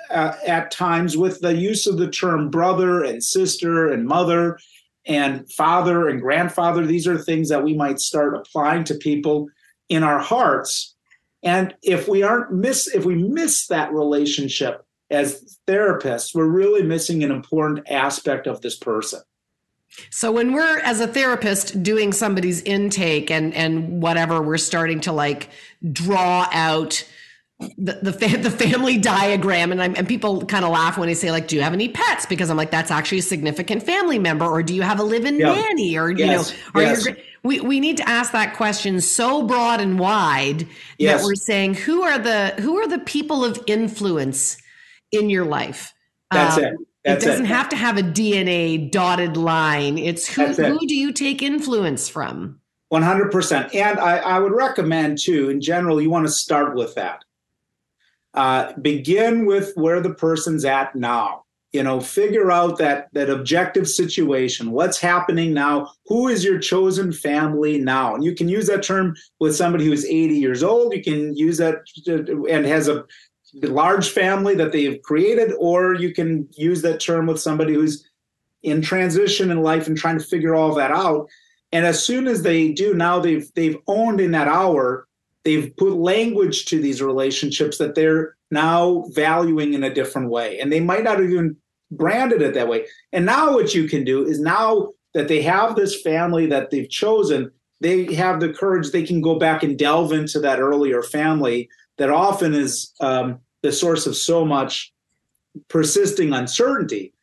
[0.10, 4.58] uh, at times with the use of the term brother and sister and mother
[5.08, 6.86] and father and grandfather.
[6.86, 9.48] These are things that we might start applying to people
[9.90, 10.96] in our hearts.
[11.44, 17.24] And if we aren't miss, if we miss that relationship as therapists, we're really missing
[17.24, 19.22] an important aspect of this person.
[20.10, 25.12] So when we're as a therapist doing somebody's intake and and whatever, we're starting to
[25.12, 25.50] like
[25.92, 27.08] draw out
[27.60, 31.14] the the, fa- the family diagram, and I'm, and people kind of laugh when I
[31.14, 34.20] say like, "Do you have any pets?" Because I'm like, "That's actually a significant family
[34.20, 35.54] member," or "Do you have a live-in Yeah.
[35.54, 36.44] nanny?" Or you know,
[36.76, 37.08] are Yes.
[37.44, 40.68] We we need to ask that question so broad and wide
[40.98, 41.22] Yes.
[41.22, 44.58] that we're saying who are the who are the people of influence
[45.12, 45.94] in your life.
[46.32, 46.74] That's Um, it.
[47.06, 47.50] That's it doesn't it.
[47.50, 49.98] have to have a DNA dotted line.
[49.98, 50.58] It's who, it.
[50.58, 52.60] who do you take influence from?
[52.94, 53.74] 100%.
[53.76, 57.24] And I, I would recommend, too, in general, you want to start with that.
[58.34, 61.44] Uh, begin with where the person's at now.
[61.74, 64.72] you know figure out that that objective situation.
[64.72, 65.92] What's happening now?
[66.06, 68.16] Who is your chosen family now?
[68.16, 70.94] And you can use that term with somebody who's 80 years old.
[70.94, 71.76] You can use that
[72.50, 73.06] and has a
[73.64, 78.08] large family that they've created or you can use that term with somebody who's
[78.62, 81.28] in transition in life and trying to figure all that out.
[81.72, 85.07] And as soon as they do now they've they've owned in that hour
[85.48, 90.60] they've put language to these relationships that they're now valuing in a different way.
[90.60, 91.56] And they might not have even
[91.90, 92.86] branded it that way.
[93.14, 96.90] And now what you can do is now that they have this family that they've
[96.90, 101.70] chosen, they have the courage, they can go back and delve into that earlier family
[101.98, 104.92] that often is um, the source of so much
[105.70, 107.14] persisting uncertainty.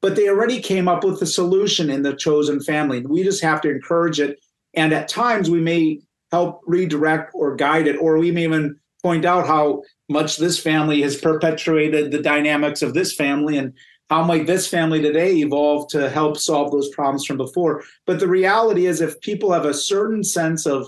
[0.00, 3.04] But they already came up with the solution in the chosen family.
[3.04, 4.42] We just have to encourage it.
[4.72, 6.00] And at times we may
[6.34, 11.02] help redirect or guide it, or we may even point out how much this family
[11.02, 13.72] has perpetuated the dynamics of this family and
[14.10, 17.82] how might this family today evolve to help solve those problems from before.
[18.06, 20.86] But the reality is if people have a certain sense of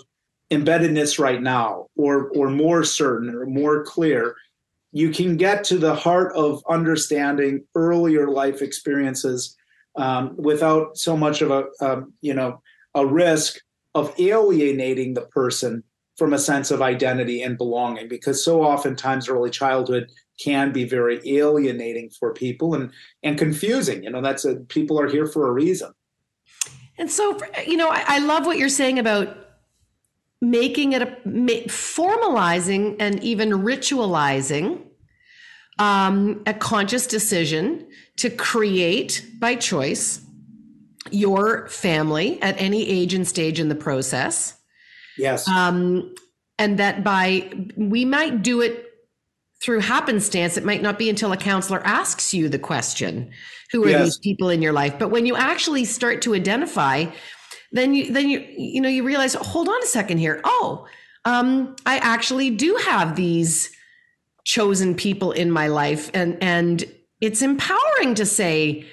[0.50, 4.36] embeddedness right now or or more certain or more clear
[4.92, 9.56] you can get to the heart of understanding earlier life experiences
[9.96, 12.62] um, without so much of a um, you know
[12.94, 13.58] a risk
[13.96, 15.82] of alienating the person
[16.18, 21.18] from a sense of identity and belonging because so oftentimes early childhood can be very
[21.24, 22.90] alienating for people and
[23.22, 25.90] and confusing you know that's a people are here for a reason.
[26.98, 29.34] And so you know i, I love what you're saying about
[30.42, 31.06] making it a
[31.68, 34.82] formalizing and even ritualizing
[35.78, 37.86] um, a conscious decision
[38.16, 40.25] to create by choice
[41.12, 44.56] your family at any age and stage in the process
[45.16, 45.48] Yes.
[45.48, 46.14] Um,
[46.58, 48.84] and that by we might do it
[49.62, 50.56] through happenstance.
[50.56, 53.30] It might not be until a counselor asks you the question,
[53.72, 54.04] "Who are yes.
[54.04, 57.06] these people in your life?" But when you actually start to identify,
[57.72, 60.40] then you then you you know you realize, hold on a second here.
[60.44, 60.86] Oh,
[61.24, 63.70] um, I actually do have these
[64.44, 66.84] chosen people in my life, and and
[67.20, 68.86] it's empowering to say,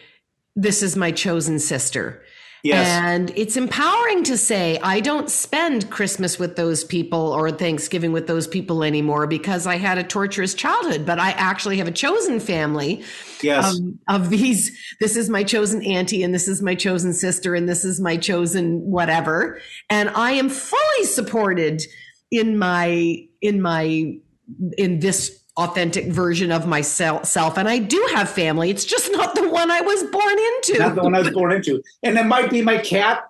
[0.55, 2.23] "This is my chosen sister."
[2.63, 2.87] Yes.
[2.87, 8.25] And it's empowering to say, I don't spend Christmas with those people or Thanksgiving with
[8.25, 12.39] those people anymore because I had a torturous childhood, but I actually have a chosen
[12.39, 13.03] family.
[13.41, 13.75] Yes.
[13.75, 17.67] Um, of these, this is my chosen auntie and this is my chosen sister and
[17.67, 19.59] this is my chosen whatever.
[19.89, 21.81] And I am fully supported
[22.31, 24.15] in my, in my,
[24.77, 27.57] in this authentic version of myself.
[27.57, 28.69] And I do have family.
[28.69, 30.79] It's just not the one I was born into.
[30.79, 31.81] Not the one I was born into.
[32.01, 33.25] And it might be my cat,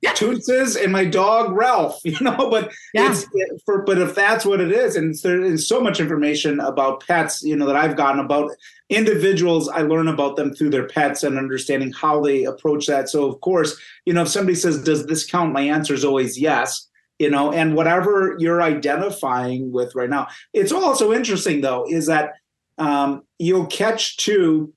[0.00, 0.12] yeah.
[0.12, 3.10] Toots and my dog Ralph, you know, but yeah.
[3.10, 3.26] it's
[3.64, 7.42] for but if that's what it is, and there is so much information about pets,
[7.42, 8.52] you know, that I've gotten about
[8.90, 13.08] individuals, I learn about them through their pets and understanding how they approach that.
[13.08, 15.52] So of course, you know, if somebody says, Does this count?
[15.52, 16.87] My answer is always yes
[17.18, 20.28] you know and whatever you're identifying with right now.
[20.52, 22.34] It's also interesting though is that
[22.78, 24.72] um, you'll catch too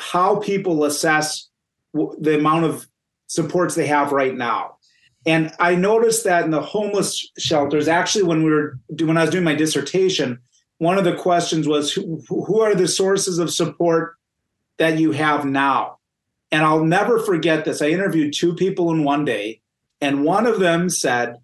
[0.00, 1.48] how people assess
[1.92, 2.86] the amount of
[3.26, 4.76] supports they have right now.
[5.26, 9.30] And i noticed that in the homeless shelters actually when we were when i was
[9.30, 10.38] doing my dissertation
[10.80, 14.16] one of the questions was who, who are the sources of support
[14.78, 15.98] that you have now?
[16.50, 17.82] And i'll never forget this.
[17.82, 19.60] I interviewed two people in one day
[20.00, 21.36] and one of them said,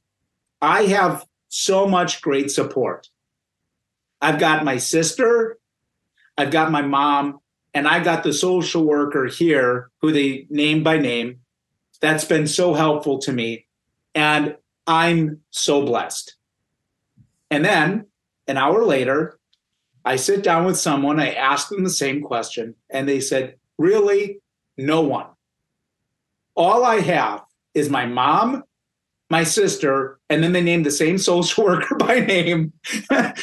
[0.61, 3.09] I have so much great support.
[4.21, 5.59] I've got my sister,
[6.39, 7.41] I've got my mom,
[7.75, 11.41] and I got the social worker here who they name by name.
[12.01, 13.67] That's been so helpful to me.
[14.15, 16.37] And I'm so blessed.
[17.51, 18.07] And then
[18.47, 19.39] an hour later,
[20.05, 24.41] I sit down with someone, I ask them the same question, and they said, Really?
[24.79, 25.27] No one.
[26.55, 27.43] All I have
[27.77, 28.65] is my mom,
[29.29, 32.73] my sister, and then they named the same social worker by name.
[33.11, 33.35] and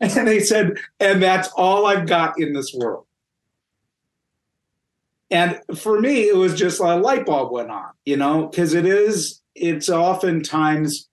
[0.00, 3.06] they said, and that's all I've got in this world.
[5.30, 8.84] And for me, it was just a light bulb went on, you know, because it
[8.84, 11.08] is, it's oftentimes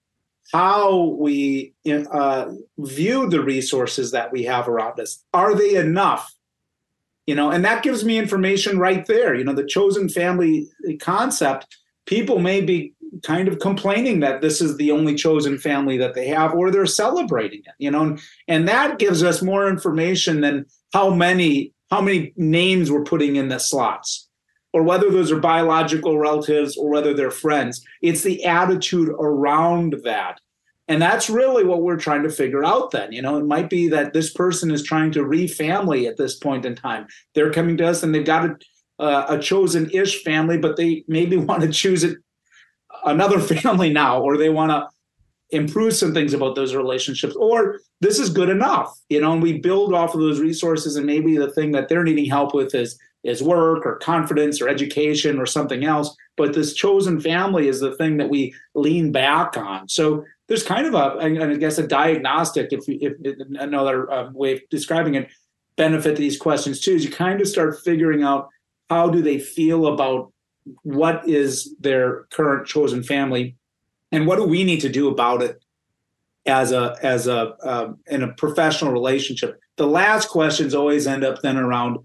[0.52, 5.24] how we uh, view the resources that we have around us.
[5.34, 6.34] Are they enough?
[7.28, 9.36] You know, and that gives me information right there.
[9.36, 11.76] You know, the chosen family concept
[12.06, 12.94] people may be
[13.24, 16.86] kind of complaining that this is the only chosen family that they have or they're
[16.86, 22.02] celebrating it you know and, and that gives us more information than how many how
[22.02, 24.28] many names we're putting in the slots
[24.74, 30.40] or whether those are biological relatives or whether they're friends it's the attitude around that
[30.88, 33.12] And that's really what we're trying to figure out then.
[33.12, 36.66] You know, it might be that this person is trying to refamily at this point
[36.66, 37.08] in time.
[37.34, 38.56] They're coming to us and they've got a,
[39.00, 42.18] uh, a chosen ish family, but they maybe want to choose it
[43.06, 44.88] another family now, or they want to
[45.52, 49.60] improve some things about those relationships, or this is good enough, you know, and we
[49.60, 50.96] build off of those resources.
[50.96, 54.70] And maybe the thing that they're needing help with is is work or confidence or
[54.70, 56.16] education or something else.
[56.38, 59.90] But this chosen family is the thing that we lean back on.
[59.90, 63.14] So there's kind of a, I guess, a diagnostic, if, if
[63.60, 65.30] another uh, way of describing it,
[65.76, 68.50] benefit to these questions too, is you kind of start figuring out
[68.90, 70.32] how do they feel about
[70.84, 73.56] what is their current chosen family?
[74.12, 75.64] And what do we need to do about it
[76.46, 79.60] as a as a uh, in a professional relationship?
[79.78, 81.98] The last questions always end up then around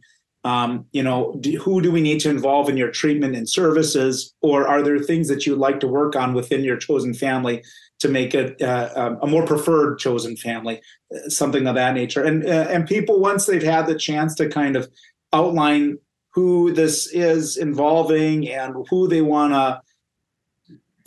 [0.42, 4.34] um, you know do, who do we need to involve in your treatment and services?
[4.40, 7.62] Or are there things that you'd like to work on within your chosen family
[8.00, 10.80] to make it uh, um, a more preferred chosen family?
[11.28, 12.24] Something of that nature.
[12.24, 14.90] And uh, and people once they've had the chance to kind of
[15.32, 15.98] outline
[16.30, 19.80] who this is involving and who they want to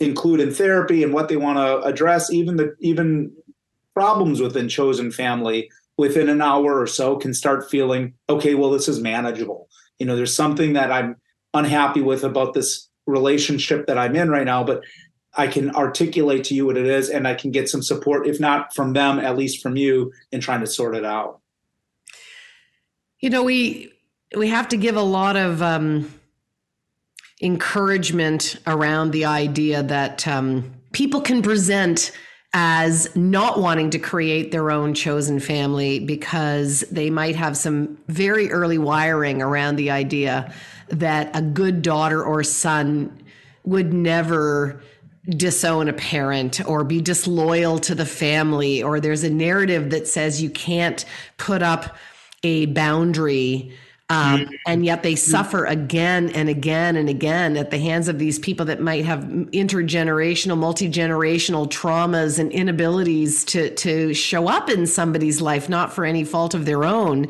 [0.00, 3.32] include in therapy and what they want to address even the even
[3.94, 8.88] problems within chosen family within an hour or so can start feeling okay well this
[8.88, 9.68] is manageable.
[9.98, 11.16] You know there's something that i'm
[11.54, 14.82] unhappy with about this relationship that i'm in right now but
[15.34, 18.40] i can articulate to you what it is and i can get some support if
[18.40, 21.40] not from them at least from you in trying to sort it out.
[23.20, 23.93] You know we
[24.36, 26.12] we have to give a lot of um,
[27.42, 32.12] encouragement around the idea that um, people can present
[32.52, 38.50] as not wanting to create their own chosen family because they might have some very
[38.52, 40.52] early wiring around the idea
[40.88, 43.10] that a good daughter or son
[43.64, 44.80] would never
[45.30, 50.42] disown a parent or be disloyal to the family or there's a narrative that says
[50.42, 51.04] you can't
[51.38, 51.96] put up
[52.44, 53.74] a boundary
[54.14, 54.54] um, mm-hmm.
[54.66, 58.64] and yet they suffer again and again and again at the hands of these people
[58.66, 65.68] that might have intergenerational, multi-generational traumas and inabilities to to show up in somebody's life,
[65.68, 67.26] not for any fault of their own,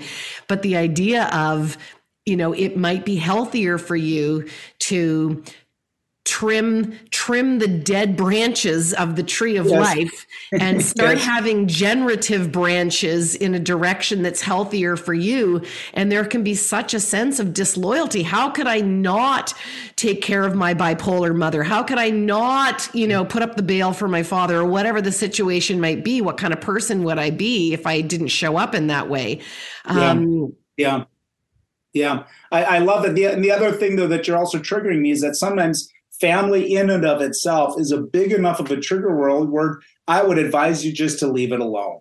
[0.47, 1.79] but the idea of
[2.27, 4.49] you know it might be healthier for you
[4.81, 5.43] to
[6.35, 9.79] trim trim the dead branches of the tree of yes.
[9.79, 10.27] life
[10.61, 11.25] and start yes.
[11.25, 15.63] having generative branches in a direction that's healthier for you.
[15.93, 18.25] And there can be such a sense of disloyalty.
[18.25, 19.55] How could i not
[19.95, 21.63] take care of my bipolar mother?
[21.63, 25.01] How could i not you know put up the bail for my father or whatever
[25.01, 26.21] the situation might be?
[26.21, 29.41] What kind of person would i be if i didn't show up in that way?
[29.85, 30.97] Um, yeah.
[30.97, 31.05] Yeah.
[31.93, 33.15] Yeah, I, I love it.
[33.15, 35.89] The, and the other thing, though, that you're also triggering me is that sometimes
[36.21, 40.23] family in and of itself is a big enough of a trigger world where I
[40.23, 42.01] would advise you just to leave it alone.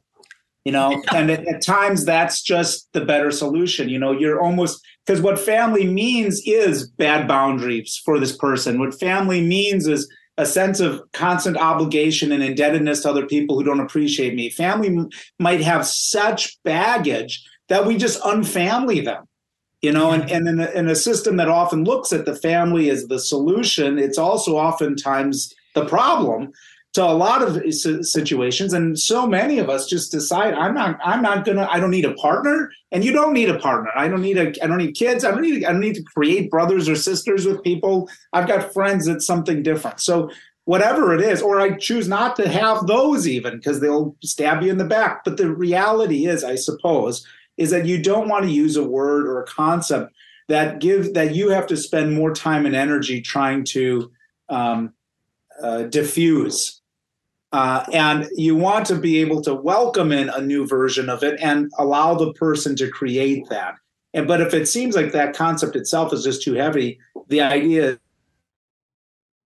[0.66, 3.90] You know, and at, at times that's just the better solution.
[3.90, 8.80] You know, you're almost because what family means is bad boundaries for this person.
[8.80, 13.64] What family means is a sense of constant obligation and indebtedness to other people who
[13.64, 14.50] don't appreciate me.
[14.50, 15.10] Family m-
[15.40, 19.26] might have such baggage that we just unfamily them
[19.84, 22.90] you know and, and in, a, in a system that often looks at the family
[22.90, 26.52] as the solution it's also oftentimes the problem
[26.94, 28.72] to a lot of situations.
[28.72, 32.06] And so many of us just decide i'm not i'm not gonna i don't need
[32.06, 32.72] a partner.
[32.92, 33.90] And you don't need a partner.
[33.96, 35.26] I don't need a i don't need kids.
[35.26, 38.10] I don't need i don't need to create brothers or sisters with people.
[38.32, 39.08] I've got friends.
[39.08, 40.00] That's something different.
[40.00, 40.30] So
[40.66, 44.72] whatever it is or i choose not to have those even because they'll stab you
[44.72, 45.24] in the back.
[45.26, 47.26] But the reality is i suppose
[47.58, 50.14] is that you don't want to use a word or a concept
[50.50, 54.12] that give that you have to spend more time and energy trying to
[54.50, 54.94] um,
[55.62, 56.82] uh, diffuse.
[57.52, 61.40] Uh, and you want to be able to welcome in a new version of it
[61.40, 63.76] and allow the person to create that.
[64.14, 67.00] And but if it seems like that concept itself is just too heavy,
[67.30, 68.00] the idea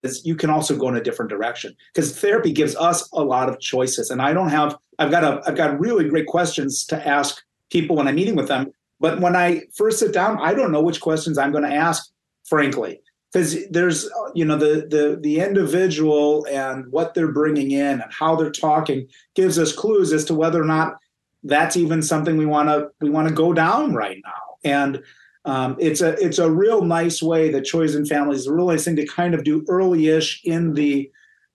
[0.04, 3.50] is you can also go in a different direction because therapy gives us a lot
[3.50, 4.10] of choices.
[4.10, 7.96] And I don't have I've got a I've got really great questions to ask people
[7.96, 8.72] when I'm meeting with them.
[9.00, 12.10] But when I first sit down, I don't know which questions I'm going to ask,
[12.46, 13.00] frankly,
[13.32, 18.36] because there's you know the the the individual and what they're bringing in and how
[18.36, 20.96] they're talking gives us clues as to whether or not
[21.44, 24.58] that's even something we want to we want to go down right now.
[24.64, 25.04] And
[25.46, 28.86] um, it's a it's a real nice way that chosen families is a real nice
[28.86, 31.10] thing to kind of do early-ish in the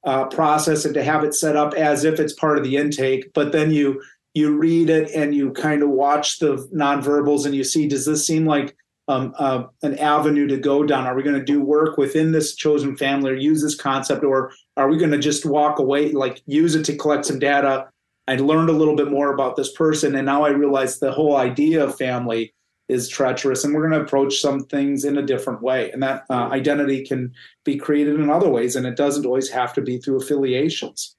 [0.05, 3.33] uh, process and to have it set up as if it's part of the intake.
[3.35, 4.03] But then you
[4.35, 8.27] you read it and you kind of watch the nonverbals and you see does this
[8.27, 8.75] seem like
[9.09, 11.07] um, uh, an avenue to go down?
[11.07, 14.53] Are we going to do work within this chosen family or use this concept, or
[14.77, 17.89] are we going to just walk away, like use it to collect some data?
[18.29, 21.37] I learned a little bit more about this person, and now I realize the whole
[21.37, 22.55] idea of family
[22.89, 25.91] is treacherous, and we're going to approach some things in a different way.
[25.91, 27.33] And that uh, identity can
[27.65, 31.17] be created in other ways, and it doesn't always have to be through affiliations.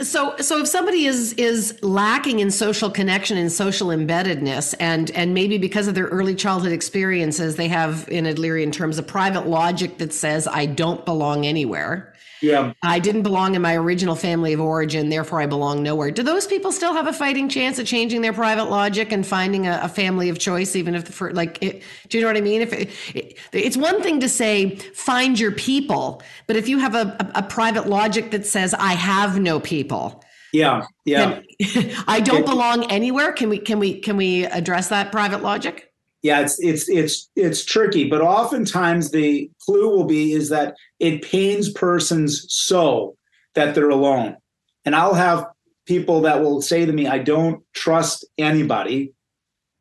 [0.00, 5.34] So, so if somebody is is lacking in social connection and social embeddedness, and and
[5.34, 9.98] maybe because of their early childhood experiences, they have in Adlerian terms a private logic
[9.98, 12.12] that says I don't belong anywhere.
[12.40, 12.72] Yeah.
[12.82, 16.10] I didn't belong in my original family of origin, therefore I belong nowhere.
[16.10, 19.66] Do those people still have a fighting chance at changing their private logic and finding
[19.66, 22.36] a, a family of choice, even if the first, like, it, do you know what
[22.36, 22.62] I mean?
[22.62, 26.94] If it, it, it's one thing to say, find your people, but if you have
[26.94, 30.24] a, a, a private logic that says, I have no people.
[30.52, 30.86] Yeah.
[31.04, 31.40] Yeah.
[32.06, 33.32] I don't belong anywhere.
[33.32, 35.87] Can we, can we, can we address that private logic?
[36.28, 41.22] Yeah it's it's it's it's tricky but oftentimes the clue will be is that it
[41.22, 43.16] pains persons so
[43.54, 44.36] that they're alone.
[44.84, 45.46] And i'll have
[45.86, 49.14] people that will say to me i don't trust anybody.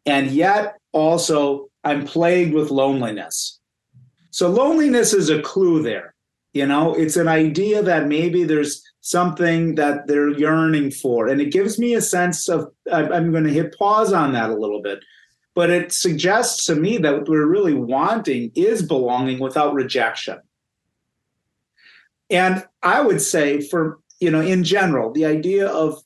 [0.05, 3.59] And yet also i'm plagued with loneliness.
[4.31, 6.15] So loneliness is a clue there
[6.53, 6.95] you know?
[6.95, 11.27] It's an idea that maybe there's something that they're yearning for.
[11.27, 14.61] And it gives me a sense of i'm going to hit pause on that a
[14.63, 14.99] little bit
[15.58, 20.38] but it suggests to me that what we're really wanting is belonging without rejection.
[22.30, 26.03] And I would say, for you know, in general, the idea of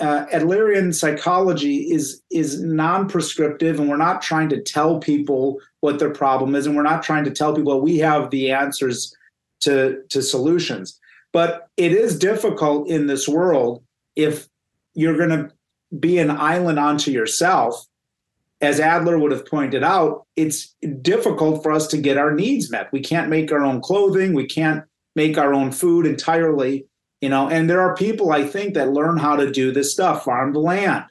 [0.00, 6.08] uh, Adlerian psychology is is non-prescriptive, and we're not trying to tell people what their
[6.08, 9.14] problem is, and we're not trying to tell people we have the answers
[9.60, 10.98] to to solutions.
[11.34, 13.84] But it is difficult in this world
[14.16, 14.48] if
[14.94, 15.52] you're going to
[15.98, 17.86] be an island unto yourself
[18.60, 22.92] as Adler would have pointed out, it's difficult for us to get our needs met.
[22.92, 24.84] We can't make our own clothing, we can't
[25.14, 26.86] make our own food entirely,
[27.20, 27.48] you know.
[27.48, 30.60] And there are people I think that learn how to do this stuff, farm the
[30.60, 31.04] land,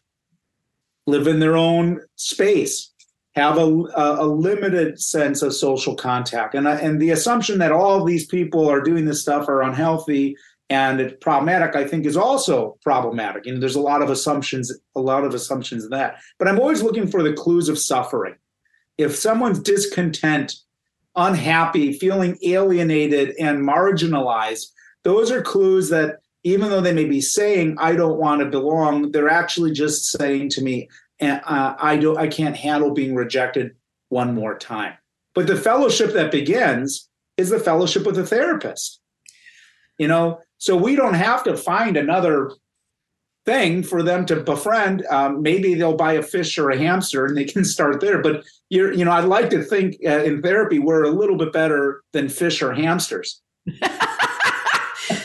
[1.05, 2.91] live in their own space,
[3.35, 8.03] have a, a, a limited sense of social contact, and and the assumption that all
[8.03, 10.35] these people are doing this stuff are unhealthy
[10.69, 13.45] and it's problematic i think is also problematic.
[13.45, 16.17] You know there's a lot of assumptions a lot of assumptions in that.
[16.37, 18.35] But i'm always looking for the clues of suffering.
[18.97, 20.55] If someone's discontent
[21.15, 24.67] unhappy feeling alienated and marginalized
[25.03, 29.11] those are clues that even though they may be saying i don't want to belong
[29.11, 30.87] they're actually just saying to me
[31.19, 33.75] uh, i don't i can't handle being rejected
[34.09, 34.93] one more time.
[35.33, 38.99] But the fellowship that begins is the fellowship with a therapist.
[39.97, 42.51] You know so we don't have to find another
[43.47, 45.05] thing for them to befriend.
[45.09, 48.21] Um, maybe they'll buy a fish or a hamster and they can start there.
[48.21, 51.53] But you're, you know, I'd like to think uh, in therapy we're a little bit
[51.53, 53.41] better than fish or hamsters.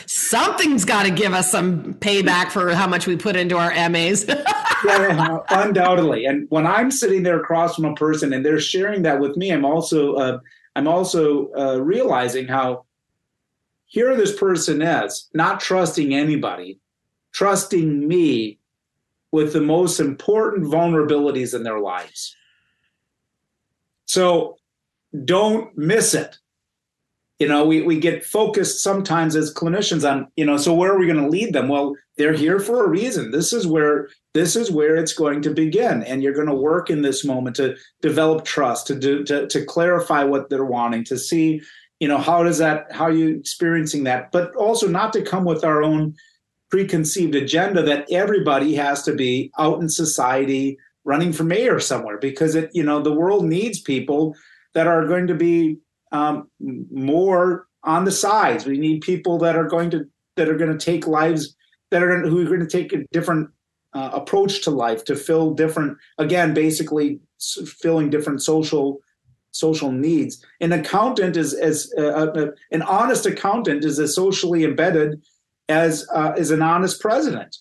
[0.07, 4.25] Something's got to give us some payback for how much we put into our MAs.
[4.27, 6.25] yeah, undoubtedly.
[6.25, 9.51] And when I'm sitting there across from a person and they're sharing that with me,
[9.51, 10.39] I'm also uh,
[10.75, 12.85] I'm also uh, realizing how
[13.93, 16.79] here this person is, not trusting anybody,
[17.31, 18.57] trusting me
[19.31, 22.35] with the most important vulnerabilities in their lives.
[24.05, 24.57] So
[25.25, 26.39] don't miss it.
[27.37, 30.97] You know, we, we get focused sometimes as clinicians on, you know, so where are
[30.97, 31.67] we going to lead them?
[31.67, 33.29] Well, they're here for a reason.
[33.29, 36.01] This is where this is where it's going to begin.
[36.01, 39.65] And you're going to work in this moment to develop trust, to do to, to
[39.65, 41.61] clarify what they're wanting, to see
[42.03, 44.29] you know how does that how are you experiencing that?
[44.33, 46.15] But also not to come with our own
[46.69, 52.55] preconceived agenda that everybody has to be out in society running for mayor somewhere because
[52.55, 54.35] it you know the world needs people
[54.73, 55.77] that are going to be
[56.11, 56.49] um,
[56.91, 58.65] more on the sides.
[58.65, 60.03] We need people that are going to
[60.35, 61.55] that are going to take lives
[61.91, 63.49] that are going to, who are going to take a different
[63.93, 68.99] uh, approach to life to fill different again basically filling different social
[69.53, 70.45] social needs.
[70.59, 75.23] An accountant is as uh, uh, an honest accountant is as socially embedded
[75.69, 77.57] as uh, as an honest president.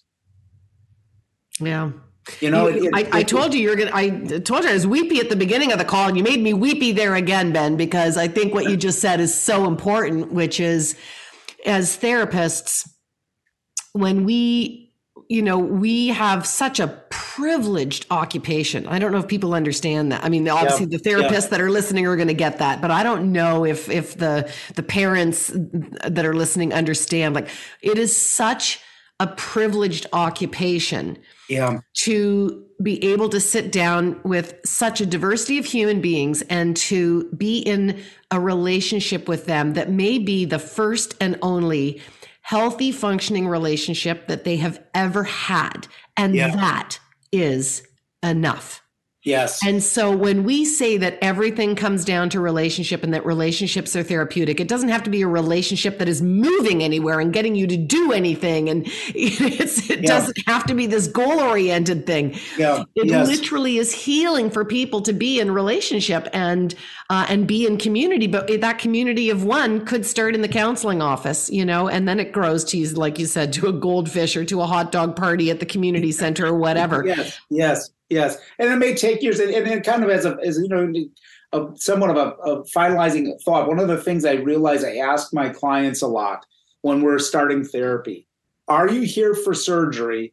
[1.61, 1.93] Yeah.
[2.41, 3.91] You know, you, it, it, I, I, told you you're gonna.
[3.93, 6.41] I told you I was weepy at the beginning of the call, and you made
[6.41, 10.33] me weepy there again, Ben, because I think what you just said is so important,
[10.33, 10.97] which is,
[11.67, 12.89] as therapists,
[13.93, 14.92] when we
[15.33, 18.87] you know, we have such a privileged occupation.
[18.87, 20.23] I don't know if people understand that.
[20.23, 20.99] I mean, obviously yeah.
[20.99, 21.49] the therapists yeah.
[21.49, 24.53] that are listening are going to get that, but I don't know if if the
[24.75, 27.49] the parents that are listening understand like
[27.81, 28.81] it is such
[29.21, 31.17] a privileged occupation
[31.49, 36.77] yeah to be able to sit down with such a diversity of human beings and
[36.77, 42.03] to be in a relationship with them that may be the first and only
[42.43, 45.87] healthy functioning relationship that they have ever had
[46.17, 46.55] and Yeah.
[46.55, 46.99] that
[47.33, 47.87] is
[48.23, 48.82] enough
[49.25, 53.95] yes and so when we say that everything comes down to relationship and that relationships
[53.95, 57.55] are therapeutic, it doesn't have to be a relationship that is moving anywhere and getting
[57.55, 58.69] you to do anything.
[58.69, 60.07] And it's, it Yeah.
[60.09, 62.37] doesn't have to be this goal oriented thing.
[62.59, 63.29] yeah It yes.
[63.29, 66.75] literally is healing for people to be in relationship and
[67.11, 68.27] uh, and be in community.
[68.27, 72.19] But that community of one could start in the counseling office, you know, and then
[72.19, 75.51] it grows to, like you said, to a goldfish or to a hot dog party
[75.51, 77.05] at the community center or whatever.
[77.07, 78.39] Yes, yes, yes.
[78.59, 80.93] And it may take years, and, and it kind of as a, as you know,
[81.53, 83.69] a, somewhat of a, a finalizing thought.
[83.69, 86.47] One of the things I realize I ask my clients a lot
[86.83, 88.27] when we're starting therapy:
[88.69, 90.33] Are you here for surgery,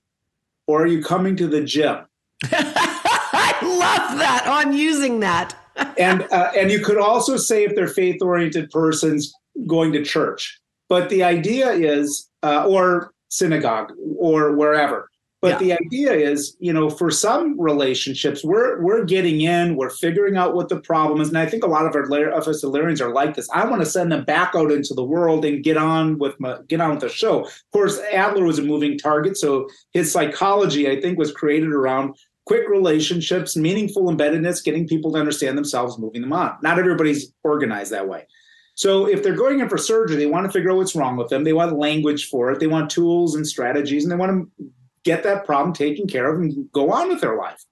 [0.68, 2.06] or are you coming to the gym?
[2.44, 5.56] I love that on using that.
[5.98, 9.34] and uh, and you could also say if they're faith oriented persons
[9.68, 10.60] going to church
[10.90, 15.09] but the idea is uh, or synagogue or wherever
[15.42, 15.58] but Yeah.
[15.60, 20.54] the idea is you know for some relationships we're we're getting in we're figuring out
[20.54, 23.14] what the problem is and i think a lot of our of us Adlerians are
[23.14, 26.18] like this i want to send them back out into the world and get on
[26.18, 29.68] with my, get on with the show of course adler was a moving target so
[29.92, 32.16] his psychology i think was created around
[32.46, 36.58] quick relationships, meaningful embeddedness, getting people to understand themselves, moving them on.
[36.64, 38.26] Not everybody's organized that way.
[38.74, 41.28] So if they're going in for surgery, they want to figure out what's wrong with
[41.28, 41.44] them.
[41.44, 42.60] They want language for it.
[42.60, 44.72] They want tools and strategies, and they want to
[45.04, 47.64] get that problem taken care of and go on with their life.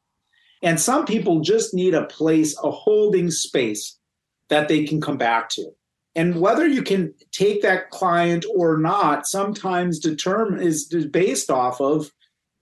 [0.63, 3.97] And some people just need a place, a holding space
[4.49, 5.71] that they can come back to.
[6.15, 12.11] And whether you can take that client or not, sometimes determine is based off of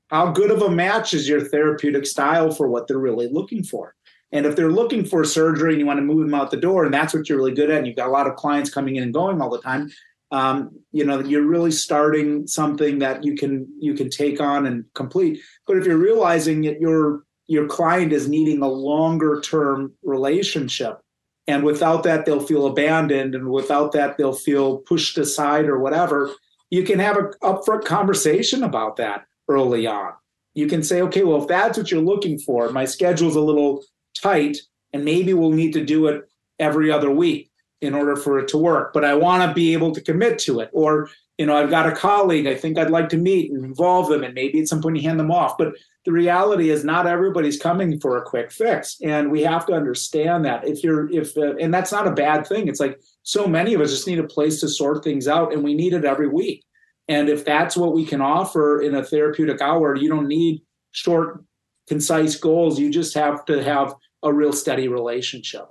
[0.07, 3.95] how good of a match is your therapeutic style for what they're really looking for.
[4.31, 6.83] And if they're looking for surgery and you want to move them out the door,
[6.83, 8.97] and that's what you're really good at, and you've got a lot of clients coming
[8.97, 9.89] in and going all the time,
[10.31, 14.85] um, you know, you're really starting something that you can you can take on and
[14.93, 15.39] complete.
[15.67, 20.99] But if you're realizing that your your client is needing a longer term relationship,
[21.47, 26.31] and without that they'll feel abandoned, and without that they'll feel pushed aside or whatever,
[26.69, 30.13] you can have an upfront conversation about that early on.
[30.55, 33.83] You can say, okay, well, if that's what you're looking for, my schedule's a little
[34.19, 34.57] tight,
[34.91, 36.23] and maybe we'll need to do it
[36.57, 37.51] every other week
[37.85, 38.93] in order for it to work.
[38.93, 40.69] But I want to be able to commit to it.
[40.73, 44.09] Or, you know, I've got a colleague I think I'd like to meet and involve
[44.09, 45.57] them, and maybe at some point you hand them off.
[45.57, 45.73] But
[46.05, 50.45] the reality is, not everybody's coming for a quick fix, and we have to understand
[50.45, 50.67] that.
[50.67, 52.67] If you're, if, uh, and that's not a bad thing.
[52.67, 55.63] It's like so many of us just need a place to sort things out, and
[55.63, 56.63] we need it every week.
[57.07, 60.61] And if that's what we can offer in a therapeutic hour, you don't need
[60.91, 61.43] short,
[61.87, 62.79] concise goals.
[62.79, 65.65] You just have to have a real steady relationship.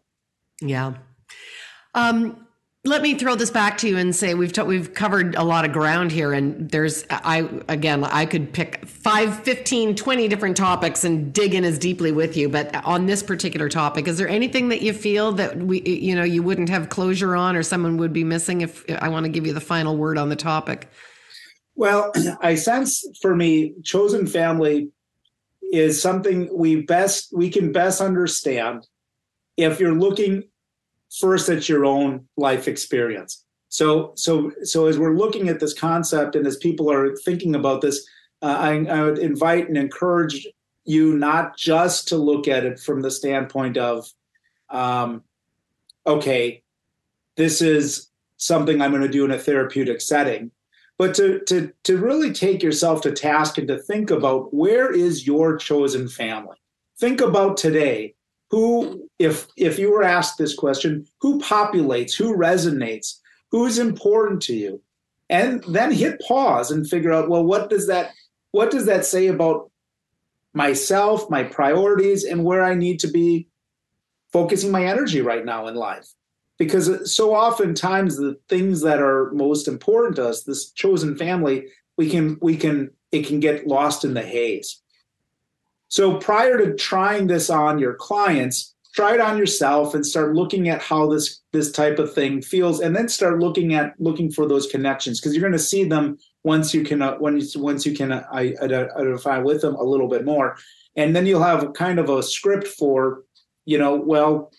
[0.60, 0.94] Yeah.
[1.94, 2.44] Um,
[2.86, 5.64] let me throw this back to you and say we've t- we've covered a lot
[5.64, 11.02] of ground here and there's I again I could pick 5 15 20 different topics
[11.02, 14.68] and dig in as deeply with you but on this particular topic is there anything
[14.68, 18.12] that you feel that we you know you wouldn't have closure on or someone would
[18.12, 20.90] be missing if I want to give you the final word on the topic?
[21.74, 24.90] Well, I sense for me, chosen family
[25.72, 28.86] is something we best we can best understand
[29.56, 30.44] if you're looking
[31.20, 33.44] first it's your own life experience.
[33.68, 37.80] So, so, so as we're looking at this concept and as people are thinking about
[37.80, 38.06] this,
[38.40, 40.46] uh, I, I would invite and encourage
[40.84, 44.06] you not just to look at it from the standpoint of,
[44.70, 45.22] um,
[46.06, 46.62] okay,
[47.36, 50.50] this is something I'm going to do in a therapeutic setting,
[50.98, 55.26] but to to to really take yourself to task and to think about where is
[55.26, 56.56] your chosen family.
[56.98, 58.14] Think about today
[58.54, 63.18] who if if you were asked this question who populates who resonates
[63.50, 64.80] who's important to you?
[65.28, 68.12] And then hit pause and figure out well what does that
[68.52, 69.72] what does that say about
[70.52, 73.48] myself my priorities and where i need to be
[74.32, 76.06] focusing my energy right now in life?
[76.56, 82.08] Because so oftentimes the things that are most important to us this chosen family we
[82.08, 84.80] can we can it can get lost in the haze
[85.88, 90.68] so prior to trying this on your clients, try it on yourself and start looking
[90.68, 94.46] at how this this type of thing feels, and then start looking at looking for
[94.46, 97.94] those connections because you're going to see them once you can uh, you, once you
[97.94, 100.56] can uh, identify with them a little bit more,
[100.96, 103.22] and then you'll have kind of a script for,
[103.64, 104.50] you know, well,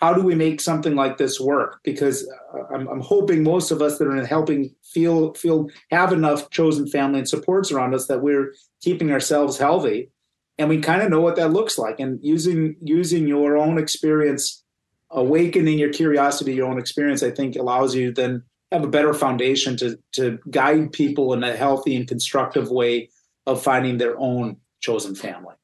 [0.00, 1.80] how do we make something like this work?
[1.84, 6.50] Because uh, I'm, I'm hoping most of us that are helping feel feel have enough
[6.50, 10.10] chosen family and supports around us that we're keeping ourselves healthy,
[10.58, 12.00] and we kind of know what that looks like.
[12.00, 14.62] And using using your own experience,
[15.10, 18.42] awakening your curiosity, your own experience, I think allows you then
[18.72, 23.10] have a better foundation to to guide people in a healthy and constructive way
[23.46, 25.54] of finding their own chosen family.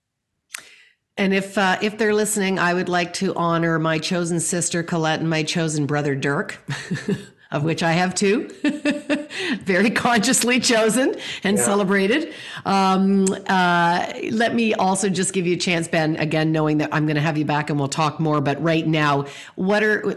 [1.16, 5.20] And if uh, if they're listening, I would like to honor my chosen sister Colette
[5.20, 6.58] and my chosen brother Dirk.
[7.52, 8.48] of which I have two,
[9.64, 11.64] very consciously chosen and yeah.
[11.64, 12.32] celebrated.
[12.64, 17.06] Um, uh, let me also just give you a chance, Ben, again, knowing that I'm
[17.06, 18.40] going to have you back and we'll talk more.
[18.40, 19.26] But right now,
[19.56, 20.14] what are,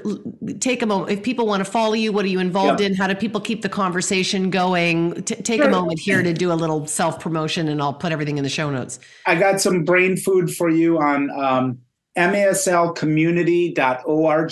[0.59, 1.11] take a moment.
[1.11, 2.93] If people want to follow you, what are you involved in?
[2.93, 5.23] How do people keep the conversation going?
[5.23, 5.67] T- take sure.
[5.67, 8.49] a moment here to do a little self promotion and I'll put everything in the
[8.49, 8.99] show notes.
[9.25, 11.79] I got some brain food for you on, um,
[12.17, 14.49] maslcommunity.org,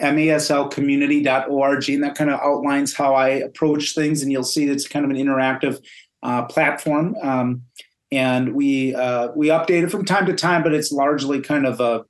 [0.00, 4.22] maslcommunity.org, and that kind of outlines how I approach things.
[4.22, 5.84] And you'll see it's kind of an interactive
[6.22, 7.14] uh, platform.
[7.22, 7.64] Um,
[8.10, 11.80] and we uh, we update it from time to time, but it's largely kind of
[11.80, 12.04] a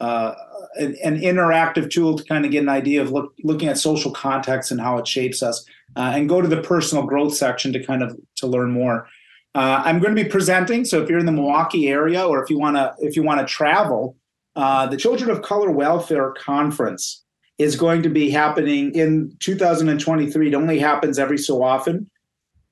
[0.00, 0.34] uh,
[0.74, 4.10] an, an, interactive tool to kind of get an idea of look, looking at social
[4.10, 5.64] context and how it shapes us.
[5.96, 9.08] Uh, and go to the personal growth section to kind of to learn more.
[9.54, 12.50] Uh, I'm going to be presenting, so if you're in the Milwaukee area or if
[12.50, 14.14] you want to if you want to travel,
[14.56, 17.22] uh, the Children of Color Welfare Conference
[17.58, 20.48] is going to be happening in 2023.
[20.48, 22.10] It only happens every so often,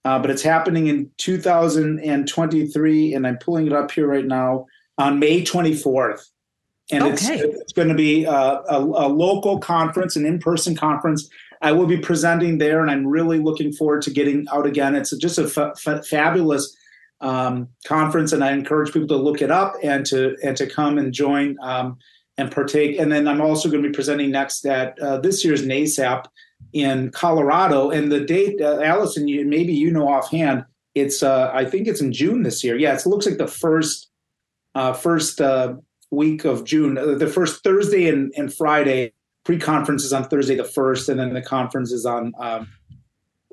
[0.04, 4.66] uh, but it's happening in 2023, and I'm pulling it up here right now
[4.98, 6.22] on May 24th.
[6.90, 7.12] And okay.
[7.12, 11.28] it's, it's going to be a, a, a local conference, an in person conference.
[11.62, 14.94] I will be presenting there, and I'm really looking forward to getting out again.
[14.94, 16.76] It's just a f- f- fabulous
[17.24, 20.98] um, conference, and I encourage people to look it up and to and to come
[20.98, 21.96] and join um,
[22.36, 22.98] and partake.
[22.98, 26.26] And then I'm also going to be presenting next at uh, this year's NASAP
[26.74, 27.90] in Colorado.
[27.90, 30.64] And the date, uh, Allison, you, maybe you know offhand,
[30.94, 32.76] it's uh, I think it's in June this year.
[32.76, 34.10] Yeah, it looks like the first
[34.74, 35.76] uh, first uh,
[36.10, 39.12] week of June, uh, the first Thursday and, and Friday.
[39.44, 42.66] Pre-conference is on Thursday the first, and then the conference is on um,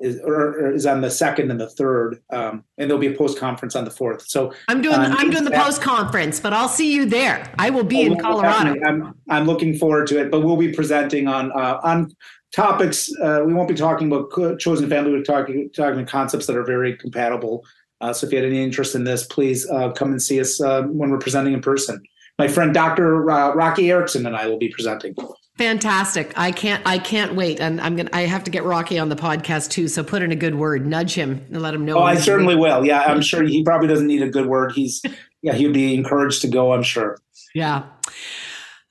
[0.02, 3.38] is or, is on the second and the third, um, and there'll be a post
[3.38, 4.22] conference on the fourth.
[4.28, 7.52] So I'm doing um, I'm doing the post conference, but I'll see you there.
[7.58, 8.74] I will be oh, in Colorado.
[8.84, 12.14] I'm I'm looking forward to it, but we'll be presenting on uh, on
[12.54, 13.10] topics.
[13.22, 15.12] Uh, we won't be talking about chosen family.
[15.12, 17.64] We're talking talking concepts that are very compatible.
[18.00, 20.60] Uh, so if you had any interest in this, please uh, come and see us
[20.60, 22.02] uh, when we're presenting in person.
[22.38, 23.30] My friend Dr.
[23.30, 25.14] Uh, Rocky Erickson and I will be presenting.
[25.58, 26.32] Fantastic.
[26.36, 27.60] I can't I can't wait.
[27.60, 29.86] And I'm gonna I have to get Rocky on the podcast too.
[29.86, 30.86] So put in a good word.
[30.86, 31.98] Nudge him and let him know.
[31.98, 32.84] Oh, I certainly will.
[32.84, 34.72] Yeah, I'm sure he probably doesn't need a good word.
[34.72, 35.02] He's
[35.42, 37.18] yeah, he'd be encouraged to go, I'm sure.
[37.54, 37.84] Yeah.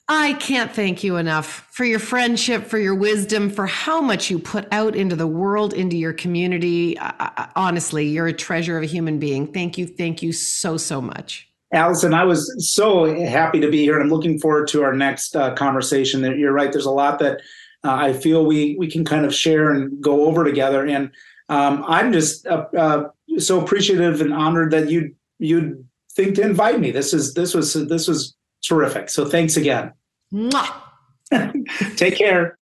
[0.08, 4.40] I can't thank you enough for your friendship, for your wisdom, for how much you
[4.40, 7.00] put out into the world, into your community.
[7.00, 9.54] I, I, honestly, you're a treasure of a human being.
[9.54, 9.88] Thank you.
[9.88, 11.51] Thank you so, so much.
[11.74, 15.36] Allison, I was so happy to be here, and I'm looking forward to our next
[15.36, 16.22] uh, conversation.
[16.38, 16.72] You're right.
[16.72, 17.42] There's a lot that
[17.84, 21.12] uh, I feel we we can kind of share and go over together, and
[21.50, 23.04] um, I'm just uh, uh
[23.38, 26.92] so appreciative and honored that you you'd think to invite me.
[26.92, 29.10] This is this was this was terrific.
[29.10, 29.94] So thanks again.
[31.96, 32.58] Take care.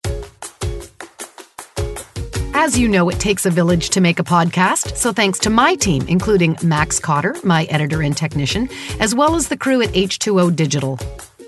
[2.57, 5.74] As you know, it takes a village to make a podcast, so thanks to my
[5.74, 8.68] team, including Max Cotter, my editor and technician,
[9.00, 10.96] as well as the crew at H2O Digital.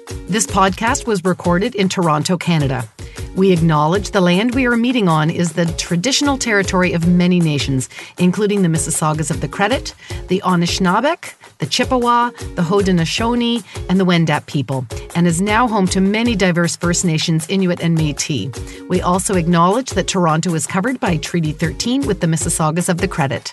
[0.06, 2.88] This podcast was recorded in Toronto, Canada.
[3.34, 7.88] We acknowledge the land we are meeting on is the traditional territory of many nations,
[8.18, 9.94] including the Mississaugas of the Credit,
[10.28, 16.00] the Anishinaabeg, the Chippewa, the Haudenosaunee, and the Wendat people, and is now home to
[16.00, 18.48] many diverse First Nations, Inuit, and Metis.
[18.88, 23.08] We also acknowledge that Toronto is covered by Treaty 13 with the Mississaugas of the
[23.08, 23.52] Credit.